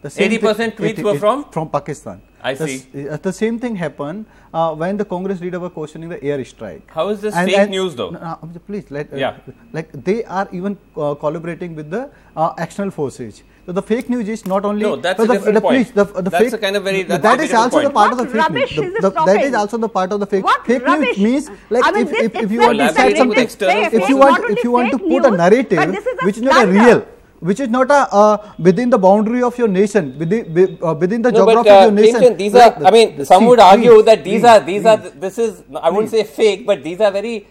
The 0.03 0.09
same 0.09 0.31
80% 0.33 0.57
thing- 0.57 0.71
tweets 0.77 0.99
80 0.99 1.03
were 1.07 1.19
from? 1.23 1.41
from 1.55 1.69
Pakistan. 1.69 2.23
I 2.43 2.55
The 2.55 2.67
see. 2.69 3.07
uh, 3.07 3.19
the 3.19 3.33
same 3.39 3.59
thing 3.65 3.75
happened 3.77 4.25
uh, 4.55 4.75
when 4.83 4.97
the 4.97 5.05
Congress 5.05 5.43
leader 5.43 5.61
were 5.65 5.69
questioning 5.69 6.09
the 6.09 6.19
air 6.25 6.43
strike. 6.53 6.91
How 6.99 7.05
is 7.11 7.21
this 7.25 7.35
And- 7.41 7.51
fake 7.51 7.59
and- 7.65 7.71
news, 7.71 7.95
though? 7.99 8.09
No, 8.15 8.21
no, 8.53 8.61
please 8.69 8.87
let. 8.97 9.13
Uh, 9.13 9.19
Yeah. 9.25 9.37
Like 9.79 9.93
they 10.09 10.25
are 10.39 10.49
even 10.61 10.79
uh, 10.97 11.15
collaborating 11.25 11.75
with 11.81 11.91
the 11.91 12.01
uh, 12.35 12.55
external 12.67 12.91
forces. 13.01 13.43
So 13.67 13.73
the 13.73 13.83
fake 13.83 14.09
news 14.09 14.29
is 14.29 14.47
not 14.47 14.65
only. 14.65 14.83
No, 14.83 14.97
that's 14.97 15.19
so 15.19 15.25
a 15.25 15.27
the, 15.27 15.35
different 15.35 15.55
the, 15.57 15.61
point. 15.61 15.95
The, 15.95 16.05
the 16.05 16.31
That's 16.31 16.45
fake, 16.45 16.53
a 16.55 16.59
kind 16.59 16.77
of 16.77 16.83
very- 16.85 17.03
that's 17.03 17.23
that 17.23 17.39
a 17.39 17.43
is 17.43 17.51
different 17.51 17.65
also 17.75 17.79
the 17.83 17.91
point. 17.91 17.95
part 17.95 18.13
of 18.13 18.19
the 18.19 18.27
fake 18.27 18.51
news. 18.53 18.71
is 18.73 18.95
The- 19.03 19.11
the- 19.11 19.25
that 19.27 19.43
is 19.43 19.55
also 19.55 19.79
the 19.79 19.89
part 19.89 20.13
of 20.13 20.21
the 20.21 20.27
fake. 20.27 20.45
What 20.45 20.67
fake 20.67 20.83
rubbish? 20.87 21.19
news 21.19 21.49
means 21.49 21.51
like 21.69 21.85
I 21.87 21.91
mean, 21.93 22.03
if, 22.07 22.11
this 22.11 22.23
if, 22.23 22.35
if 22.45 22.51
you 22.51 22.61
want 22.61 22.79
to 22.79 22.85
is 22.85 22.91
decide 22.93 23.09
fake 23.09 23.17
something, 23.19 23.93
if 24.03 24.09
you 24.09 24.17
want 24.17 24.51
if 24.51 24.65
you 24.65 24.71
want 24.73 24.91
to 24.93 24.99
put 24.99 25.25
a 25.27 25.31
narrative 25.31 25.77
but 25.79 25.93
this 25.93 26.07
is 26.07 26.19
a 26.23 26.27
which 26.27 26.37
is 26.39 26.43
not 26.43 26.65
a 26.65 26.67
real. 26.69 27.07
Which 27.49 27.59
is 27.61 27.69
not 27.71 27.91
a 27.91 28.01
uh, 28.23 28.53
within 28.59 28.91
the 28.91 28.99
boundary 28.99 29.43
of 29.43 29.57
your 29.57 29.67
nation, 29.69 30.09
within, 30.19 30.43
wi- 30.55 30.77
uh, 30.83 30.93
within 30.93 31.23
the 31.23 31.33
No, 31.33 31.47
but 31.47 31.53
geography 31.53 31.71
uh, 31.71 31.77
of 31.77 31.83
your 31.85 31.93
nation. 31.93 32.17
Clinton, 32.19 32.37
these 32.37 32.53
Like 32.53 32.77
are. 32.77 32.81
the- 32.81 32.87
I 32.89 32.91
mean, 32.91 33.17
the- 33.17 33.25
some 33.25 33.43
see, 33.45 33.49
would 33.49 33.61
argue 33.61 33.95
please, 33.95 34.05
that 34.11 34.25
these 34.25 34.41
please, 34.43 34.45
are 34.51 34.61
these 34.61 34.85
are. 34.85 34.97
This 34.99 35.39
is. 35.39 35.63
I 35.83 35.89
wouldn't 35.89 36.11
say 36.11 36.25
fake, 36.25 36.67
but 36.67 36.83
these 36.85 37.01
are 37.01 37.11
very 37.11 37.47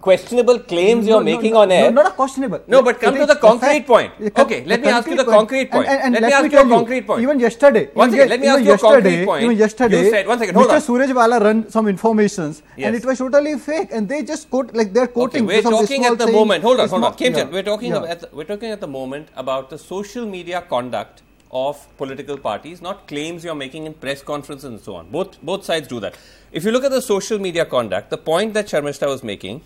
questionable 0.00 0.58
claims 0.58 1.06
No, 1.06 1.10
you're 1.12 1.24
no, 1.24 1.36
making 1.36 1.52
no, 1.52 1.60
on 1.60 1.70
air. 1.72 1.90
No, 1.90 2.02
not 2.02 2.12
a 2.12 2.14
questionable. 2.14 2.60
No, 2.66 2.82
but 2.82 3.00
come 3.00 3.14
It 3.16 3.20
to 3.20 3.26
the 3.26 3.36
concrete 3.36 3.68
fact. 3.68 3.86
point. 3.86 4.12
Okay, 4.38 4.64
let 4.64 4.80
me 4.80 4.88
ask 4.88 5.08
you 5.08 5.16
the 5.16 5.24
concrete 5.24 5.70
point. 5.70 5.88
And, 5.88 6.00
and, 6.00 6.14
Let 6.14 6.22
let, 6.22 6.28
me 6.28 6.34
ask 6.34 6.52
you 6.52 6.58
a 6.58 6.68
concrete 6.68 7.06
point. 7.06 7.22
Even 7.22 7.40
yesterday. 7.40 7.88
One 7.94 8.08
even 8.08 8.18
second, 8.18 8.30
let 8.30 8.40
me 8.40 8.46
ask 8.48 8.64
you 8.64 8.72
a 8.72 8.78
concrete 8.78 9.24
point. 9.24 9.44
Even 9.44 9.56
yesterday, 9.56 10.04
You 10.04 10.10
said- 10.10 10.26
one 10.26 10.38
second, 10.38 10.54
hold 10.54 10.68
Mr. 10.68 10.74
on. 10.74 11.08
Surjewala 11.08 11.40
run 11.40 11.68
some 11.70 11.88
informations, 11.88 12.62
Yes. 12.76 12.86
and 12.86 12.96
it 12.96 13.04
was 13.04 13.18
totally 13.18 13.58
fake, 13.58 13.88
and 13.92 14.08
they 14.08 14.22
just 14.22 14.50
quote 14.50 14.74
like 14.74 14.92
they're 14.92 15.04
Okay, 15.04 15.12
quoting. 15.12 15.46
we're 15.46 15.62
some 15.62 15.72
talking 15.72 16.04
at 16.04 16.18
the 16.18 16.26
thing, 16.26 16.34
moment. 16.34 16.62
Hold 16.64 16.80
on, 16.80 16.88
hold 16.88 17.04
on, 17.04 17.14
yeah, 17.18 17.44
We're 17.44 17.62
talking 17.62 17.92
yeah. 17.92 18.14
the, 18.14 18.28
we're 18.32 18.44
talking 18.44 18.70
at 18.70 18.80
the 18.80 18.86
moment 18.88 19.28
about 19.36 19.70
the 19.70 19.78
social 19.78 20.26
media 20.26 20.62
conduct 20.68 21.22
of 21.52 21.86
political 21.98 22.38
parties, 22.38 22.80
not 22.80 23.06
claims 23.06 23.44
you're 23.44 23.54
making 23.54 23.84
in 23.84 23.92
press 23.92 24.22
conferences 24.22 24.64
and 24.64 24.80
so 24.80 24.94
on. 24.96 25.08
Both 25.10 25.40
both 25.42 25.64
sides 25.64 25.86
do 25.86 26.00
that. 26.00 26.14
If 26.50 26.64
you 26.64 26.70
look 26.72 26.84
at 26.84 26.90
the 26.90 27.02
social 27.02 27.38
media 27.38 27.64
conduct, 27.66 28.10
the 28.10 28.16
point 28.18 28.54
that 28.54 28.66
Sharmishta 28.66 29.06
was 29.06 29.22
making, 29.22 29.60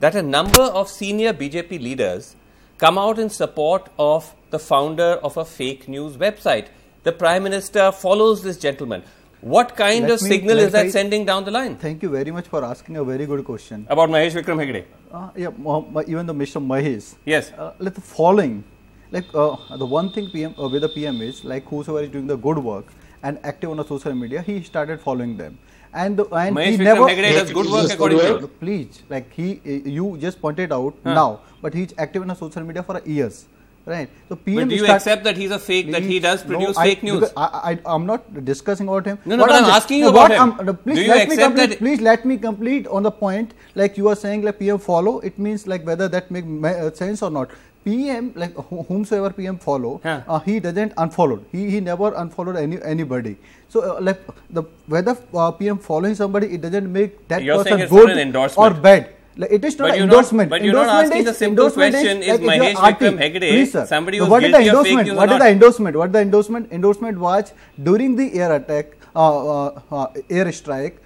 that 0.00 0.14
a 0.14 0.22
number 0.22 0.62
of 0.62 0.88
senior 0.88 1.32
BJP 1.32 1.80
leaders 1.80 2.36
come 2.78 2.98
out 2.98 3.18
in 3.18 3.28
support 3.30 3.88
of 3.98 4.34
the 4.50 4.58
founder 4.58 5.10
of 5.28 5.36
a 5.36 5.44
fake 5.44 5.88
news 5.88 6.16
website. 6.16 6.68
The 7.02 7.12
Prime 7.12 7.42
Minister 7.42 7.92
follows 7.92 8.42
this 8.42 8.58
gentleman. 8.58 9.02
What 9.40 9.74
kind 9.76 10.02
Let 10.02 10.12
of 10.12 10.22
me 10.22 10.28
signal 10.28 10.58
is 10.58 10.72
that 10.72 10.78
clarify- 10.80 10.90
sending 10.90 11.24
down 11.24 11.44
the 11.44 11.50
line? 11.50 11.76
Thank 11.76 12.02
you 12.02 12.10
very 12.10 12.30
much 12.30 12.48
for 12.48 12.62
asking 12.64 12.96
a 12.98 13.04
very 13.04 13.24
good 13.26 13.44
question. 13.44 13.86
About 13.88 14.10
Mahesh 14.10 14.32
Vikram 14.32 14.58
Hegde. 14.64 14.84
Uh, 15.10 15.30
yeah, 15.36 15.48
Ma- 15.56 15.80
Ma- 15.80 16.02
even 16.06 16.26
the 16.26 16.34
Mr. 16.34 16.60
Mahesh. 16.72 17.14
Yes. 17.24 17.50
Uh, 17.52 17.72
like 17.78 17.94
the 17.94 18.00
following, 18.02 18.64
like 19.10 19.24
uh, 19.34 19.56
the 19.76 19.86
one 19.86 20.10
thing 20.12 20.28
PM 20.30 20.54
uh, 20.58 20.68
with 20.68 20.82
the 20.82 20.90
PM 20.90 21.22
is 21.22 21.42
like 21.44 21.64
whosoever 21.66 22.04
is 22.04 22.10
doing 22.10 22.26
the 22.26 22.36
good 22.36 22.58
work 22.58 22.86
and 23.22 23.38
active 23.42 23.70
on 23.70 23.78
the 23.78 23.84
social 23.84 24.14
media, 24.14 24.42
he 24.42 24.62
started 24.62 25.00
following 25.00 25.36
them. 25.38 25.58
And 25.92 26.16
the, 26.16 26.24
and 26.40 26.56
Mahesh 26.56 26.66
he 26.70 26.76
Vikram 26.78 26.84
never 26.84 27.00
Hegde 27.08 27.32
does 27.32 27.52
good 27.52 27.66
work 27.70 27.90
according 27.92 28.18
to 28.18 28.26
you. 28.42 28.46
please 28.60 29.02
like 29.08 29.32
he 29.32 29.60
uh, 29.66 29.88
you 29.98 30.16
just 30.18 30.40
pointed 30.40 30.72
out 30.72 30.94
now, 31.04 31.40
but 31.60 31.74
he's 31.74 31.92
active 31.98 32.22
in 32.22 32.28
the 32.28 32.34
social 32.34 32.62
media 32.62 32.82
for 32.82 33.00
years. 33.04 33.46
right? 33.86 34.10
So 34.28 34.36
PM 34.36 34.56
But 34.56 34.68
do 34.70 34.74
you 34.76 34.84
start- 34.84 34.96
accept 34.98 35.24
that 35.24 35.36
he's 35.36 35.50
a 35.50 35.58
fake, 35.58 35.90
that 35.92 36.02
he 36.02 36.08
Please, 36.08 36.22
does 36.22 36.44
no, 36.44 36.50
produce 36.50 36.76
I- 36.76 36.84
fake 36.88 37.02
news? 37.02 37.24
I, 37.36 37.46
I, 37.70 37.78
I'm 37.94 38.04
not 38.10 38.44
discussing 38.50 38.86
about 38.88 39.06
him. 39.10 39.18
No, 39.24 39.34
no, 39.36 39.42
What 39.42 39.48
but 39.50 39.56
I'm 39.56 39.64
just- 39.64 39.76
asking 39.78 39.98
you 40.04 40.10
about 40.10 40.30
him. 40.30 40.52
I'm- 40.52 40.76
please 40.84 40.94
Do 40.98 41.02
you 41.02 41.08
let 41.08 41.28
me 41.28 41.34
accept 41.34 41.46
complete, 41.56 41.70
that- 41.70 41.78
Please 41.78 42.00
let 42.08 42.24
me 42.32 42.36
complete 42.44 42.86
on 42.98 43.02
the 43.08 43.10
point. 43.22 43.54
Like 43.82 43.96
you 44.02 44.08
are 44.12 44.14
saying, 44.24 44.42
like 44.42 44.58
PM 44.60 44.78
follow. 44.78 45.18
It 45.30 45.38
means 45.48 45.66
like 45.66 45.84
whether 45.92 46.08
that 46.16 46.30
make 46.30 46.44
uh, 46.72 46.92
sense 47.02 47.22
or 47.22 47.30
not. 47.38 47.50
PM, 47.84 48.32
like 48.36 48.54
whomsoever 48.88 49.30
PM 49.30 49.56
follow, 49.58 50.00
Huh. 50.02 50.20
uh, 50.28 50.38
he 50.40 50.60
doesn't 50.60 50.92
unfollowed. 50.96 51.44
He 51.52 51.70
he 51.70 51.80
never 51.80 52.12
unfollowed 52.22 52.56
any 52.56 52.78
anybody. 52.82 53.36
So 53.68 53.80
uh, 53.92 54.00
like 54.08 54.20
the 54.58 54.64
whether 54.86 55.16
uh, 55.34 55.50
PM 55.52 55.78
following 55.78 56.14
somebody, 56.14 56.48
it 56.58 56.60
doesn't 56.66 56.92
make 56.98 57.16
that 57.28 57.42
You're 57.42 57.62
person 57.64 57.88
good 57.88 58.10
an 58.10 58.18
endorsement. 58.26 58.76
or 58.76 58.82
bad. 58.88 59.08
Like 59.36 59.52
it 59.58 59.64
is 59.64 59.78
not 59.78 59.84
But 59.86 59.92
an 59.92 59.98
you're 59.98 60.06
not- 60.06 60.12
endorsement. 60.14 60.50
but 60.50 60.62
you're 60.64 60.74
not 60.74 60.88
Endorsement 60.88 61.06
asking 61.06 61.20
is- 61.20 61.28
the 61.32 61.34
simple 61.42 61.70
question, 61.70 62.22
is 62.22 62.40
like 62.40 62.60
are 62.60 62.64
Mahesh 62.64 62.98
Vikram 62.98 63.18
Hegde 63.24 63.48
Please, 63.52 63.72
sir. 63.72 63.84
somebody 63.86 64.18
So 64.18 64.24
who's 64.24 64.30
what 64.32 64.44
is 64.48 64.52
the 64.52 64.62
guilty 64.64 64.76
of 64.78 64.84
fake 64.84 64.90
endorsement? 64.90 65.06
news 65.08 65.16
What 65.20 65.32
is 65.32 65.38
the 65.44 65.50
endorsement? 65.56 65.96
What 66.02 66.12
the 66.16 66.20
endorsement? 66.26 66.72
Endorsement 66.80 67.18
was 67.26 67.52
during 67.90 68.16
the 68.16 68.26
air 68.40 68.50
attack, 68.56 68.90
uh, 69.14 69.20
uh, 69.54 69.80
uh, 70.00 70.06
air 70.28 70.52
strike. 70.52 71.00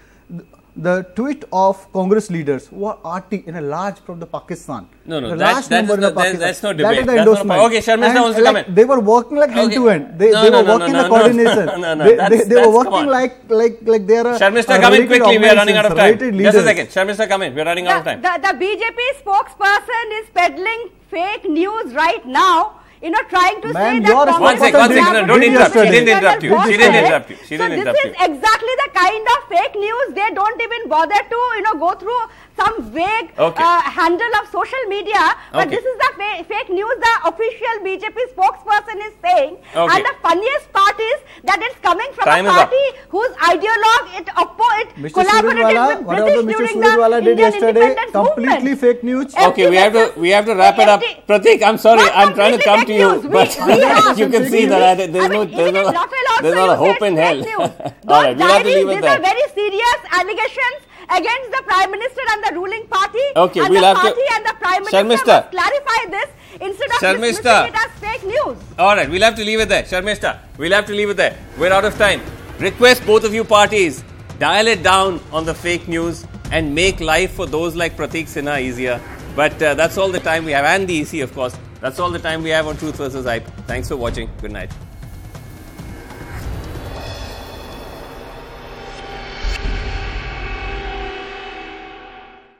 Th- 0.75 0.85
The 0.85 1.03
tweet 1.15 1.45
of 1.53 1.91
Congress 1.93 2.31
leaders 2.31 2.67
who 2.67 2.85
are 2.87 2.99
RT 3.19 3.33
in 3.47 3.55
a 3.57 3.61
large 3.61 3.99
from 4.07 4.19
the 4.19 4.27
Pakistan. 4.27 4.89
No, 5.07 5.21
no, 5.21 5.29
the 5.31 5.37
that's- 5.37 5.55
large 5.55 5.67
that's 5.69 5.71
number 5.71 5.97
not- 5.97 6.09
the 6.15 6.21
Pakistan. 6.21 6.41
that's 6.41 6.63
not 6.65 6.77
debate. 6.77 6.99
is 6.99 7.07
the 7.07 7.13
That's 7.13 7.17
not 7.17 7.17
a 7.17 7.21
endorsement. 7.21 7.61
Okay, 7.67 7.81
Sharmila 7.87 8.21
wants 8.23 8.39
to 8.39 8.45
come 8.45 8.55
like, 8.55 8.69
in. 8.69 8.75
They 8.75 8.85
were 8.85 9.01
working 9.01 9.37
like 9.43 9.51
hand 9.51 9.67
Okay. 9.69 9.77
to 9.77 9.87
hand. 9.87 10.05
They, 10.19 10.31
No, 10.31 10.43
they 10.45 10.51
no, 10.51 10.59
were 10.59 10.65
no, 10.69 10.73
working 10.79 10.93
no, 10.95 11.03
the 11.03 11.09
no, 11.09 11.15
no. 11.15 11.21
coordination. 11.23 11.67
No, 11.67 11.95
no, 11.95 12.05
they, 12.05 12.17
that's- 12.17 12.43
they, 12.45 12.49
they 12.55 12.57
were 12.67 12.85
come 12.85 12.93
working 12.93 13.11
like 13.19 13.35
like 13.49 13.77
like 13.93 14.07
they 14.07 14.17
are. 14.23 14.29
a- 14.35 14.39
Sharmista, 14.43 14.77
a 14.79 14.81
come 14.85 14.95
in 14.95 15.07
quickly. 15.07 15.39
We 15.39 15.49
are 15.49 15.57
running 15.63 15.77
out 15.77 15.87
of 15.87 15.97
time. 15.97 16.19
Just 16.19 16.59
a 16.59 16.65
second. 16.71 16.87
Sharmista, 16.97 17.29
come 17.29 17.43
in. 17.43 17.55
We 17.55 17.61
are 17.61 17.71
running 17.73 17.87
out 17.87 17.99
of 18.01 18.05
time. 18.11 18.21
the, 18.27 18.33
the 18.47 18.53
BJP 18.63 19.01
spokesperson 19.23 20.07
is 20.21 20.27
peddling 20.41 20.83
fake 21.11 21.45
news 21.49 21.95
right 21.95 22.25
now. 22.27 22.81
You 23.05 23.11
know, 23.11 23.23
trying 23.29 23.61
to 23.61 23.71
Ma'am, 23.71 23.97
say 23.97 24.01
that 24.01 24.09
your 24.09 24.25
Congress 24.25 24.41
One 24.41 24.59
sec, 24.59 24.73
is 24.73 24.81
one 24.81 24.93
sec. 24.97 25.13
no, 25.13 25.27
don't 25.27 25.41
with 25.41 25.49
interrupt. 25.49 25.75
She 25.77 25.91
didn't 25.93 26.09
interrupt 26.09 26.43
you. 26.43 26.53
She 26.65 26.77
didn't 26.81 26.97
interrupt 27.05 27.29
you. 27.31 27.37
She 27.49 27.57
so 27.59 27.69
didn't 27.69 27.85
this 27.85 27.99
is 28.05 28.15
exactly 28.27 28.75
the 28.81 28.89
kind 28.97 29.25
of 29.35 29.39
fake 29.53 29.77
news 29.77 30.07
they 30.17 30.31
don't 30.33 30.63
even 30.67 30.89
bother 30.89 31.21
to, 31.33 31.41
you 31.57 31.63
know, 31.69 31.75
go 31.85 31.93
through 32.01 32.23
some 32.57 32.75
vague 32.97 33.31
Okay. 33.37 33.63
uh, 33.63 33.81
handle 33.83 34.33
of 34.41 34.49
social 34.51 34.83
media. 34.89 35.23
But 35.53 35.67
Okay. 35.67 35.77
this 35.77 35.85
is 35.93 35.97
the 36.03 36.11
fa- 36.19 36.45
fake 36.51 36.69
news 36.71 36.97
the 37.07 37.15
official 37.31 37.75
BJP 37.87 38.19
spokesperson 38.35 38.99
is 39.07 39.15
saying. 39.25 39.57
Okay. 39.75 39.95
And 39.97 40.05
the 40.09 40.15
funniest 40.23 40.73
part 40.73 41.01
is 41.07 41.19
that 41.51 41.59
it's 41.69 41.79
coming 41.87 42.11
from 42.13 42.25
Time 42.31 42.47
a 42.47 42.51
party 42.59 42.85
whose 43.09 43.33
ideologue 43.53 44.07
it, 44.21 44.27
oppo- 44.43 44.79
it 44.83 44.89
Mr. 45.07 45.15
collaborated 45.15 45.65
Surjewala, 45.65 45.89
with 45.99 46.07
whatever 46.07 46.43
British 46.43 46.45
Mr. 46.45 46.59
during 46.59 46.77
Surjewala 46.85 47.17
the 47.17 47.21
did 47.23 47.31
Indian 47.35 47.53
yesterday, 47.53 47.81
independence 47.89 48.13
completely 48.13 48.55
movement. 48.55 48.81
fake 48.81 49.03
news. 49.05 49.35
Empty 49.35 49.49
Okay, 49.51 49.71
we 49.71 49.77
have 49.77 49.93
to 49.99 50.05
we 50.21 50.29
have 50.31 50.47
to 50.47 50.55
wrap 50.55 50.79
it 50.79 50.89
up. 50.89 51.03
Empty- 51.03 51.23
Pratik, 51.29 51.63
I'm 51.71 51.79
sorry, 51.79 52.03
Not 52.07 52.17
I'm 52.23 52.35
trying 52.35 52.57
to 52.59 52.63
come 52.71 52.87
to 52.87 52.93
you, 52.93 53.11
news. 53.15 53.27
But 53.39 53.51
we 53.67 53.81
have 53.91 54.19
you 54.19 54.29
can 54.29 54.45
see 54.49 54.61
news. 54.61 54.69
that 54.71 54.83
I, 55.01 55.07
there's 55.07 55.25
I 55.25 55.29
no 55.29 55.45
there's 55.45 55.69
even 55.69 55.75
not 55.75 55.91
in 55.91 56.01
Rafale 56.01 56.29
also 56.31 56.43
there's 56.43 56.55
not 56.63 56.71
a 56.71 56.77
hope 56.87 57.03
in 57.03 57.17
hell. 57.17 57.37
news. 57.37 57.71
All 58.09 58.23
right, 58.23 58.37
we'll 58.37 58.47
have 58.49 58.63
to 58.63 58.69
leave 58.69 58.89
it 58.89 58.95
These 59.03 59.11
are 59.13 59.21
very 59.31 59.47
serious 59.59 59.99
allegations 60.13 60.81
against 61.11 61.51
the 61.51 61.63
Prime 61.67 61.91
Minister 61.91 62.21
and 62.33 62.45
the 62.45 62.55
ruling 62.55 62.87
party. 62.89 63.19
Okay, 63.37 63.61
and 63.61 63.71
we'll 63.71 63.81
the 63.81 63.87
have 63.87 63.97
to- 63.97 64.03
party 64.03 64.23
and 64.33 64.47
the 64.47 64.55
Prime 64.61 64.83
Minister 64.85 65.27
Sharmista. 65.27 65.51
clarify 65.51 66.11
this 66.11 66.29
instead 66.61 66.91
of 66.91 66.97
Sharmista. 66.97 67.69
it 67.69 67.75
as 67.75 67.91
fake 68.01 68.25
news. 68.25 68.57
All 68.79 68.97
right, 68.97 69.09
we'll 69.11 69.23
have 69.23 69.37
to 69.37 69.45
leave 69.45 69.61
it 69.61 69.69
there. 69.69 69.83
Sharmista, 69.83 70.39
we'll 70.59 70.73
have 70.73 70.87
to 70.87 70.93
leave 70.95 71.11
it 71.11 71.17
there. 71.17 71.37
We're 71.59 71.73
out 71.73 71.85
of 71.85 71.97
time. 71.99 72.21
Request 72.59 73.05
both 73.07 73.25
of 73.25 73.35
you 73.35 73.45
parties 73.45 74.05
dial 74.39 74.67
it 74.67 74.83
down 74.83 75.21
on 75.33 75.45
the 75.45 75.55
fake 75.55 75.87
news 75.89 76.27
and 76.53 76.75
make 76.75 77.01
life 77.01 77.33
for 77.33 77.47
those 77.47 77.75
like 77.75 77.97
Pratik 77.97 78.25
Sinha 78.27 78.61
easier. 78.61 79.01
But 79.37 79.61
uh, 79.63 79.75
that's 79.75 79.99
all 79.99 80.11
the 80.11 80.21
time 80.21 80.45
we 80.45 80.53
have, 80.53 80.65
and 80.65 80.87
the 80.89 81.01
EC, 81.01 81.21
of 81.23 81.35
course. 81.35 81.57
That's 81.81 81.99
all 81.99 82.11
the 82.11 82.19
time 82.21 82.43
we 82.43 82.51
have 82.51 82.67
on 82.67 82.77
Truth 82.77 82.97
versus 82.97 83.27
Hype. 83.27 83.47
Thanks 83.67 83.89
for 83.89 83.97
watching. 83.97 84.31
Good 84.41 84.53
night. 84.53 84.71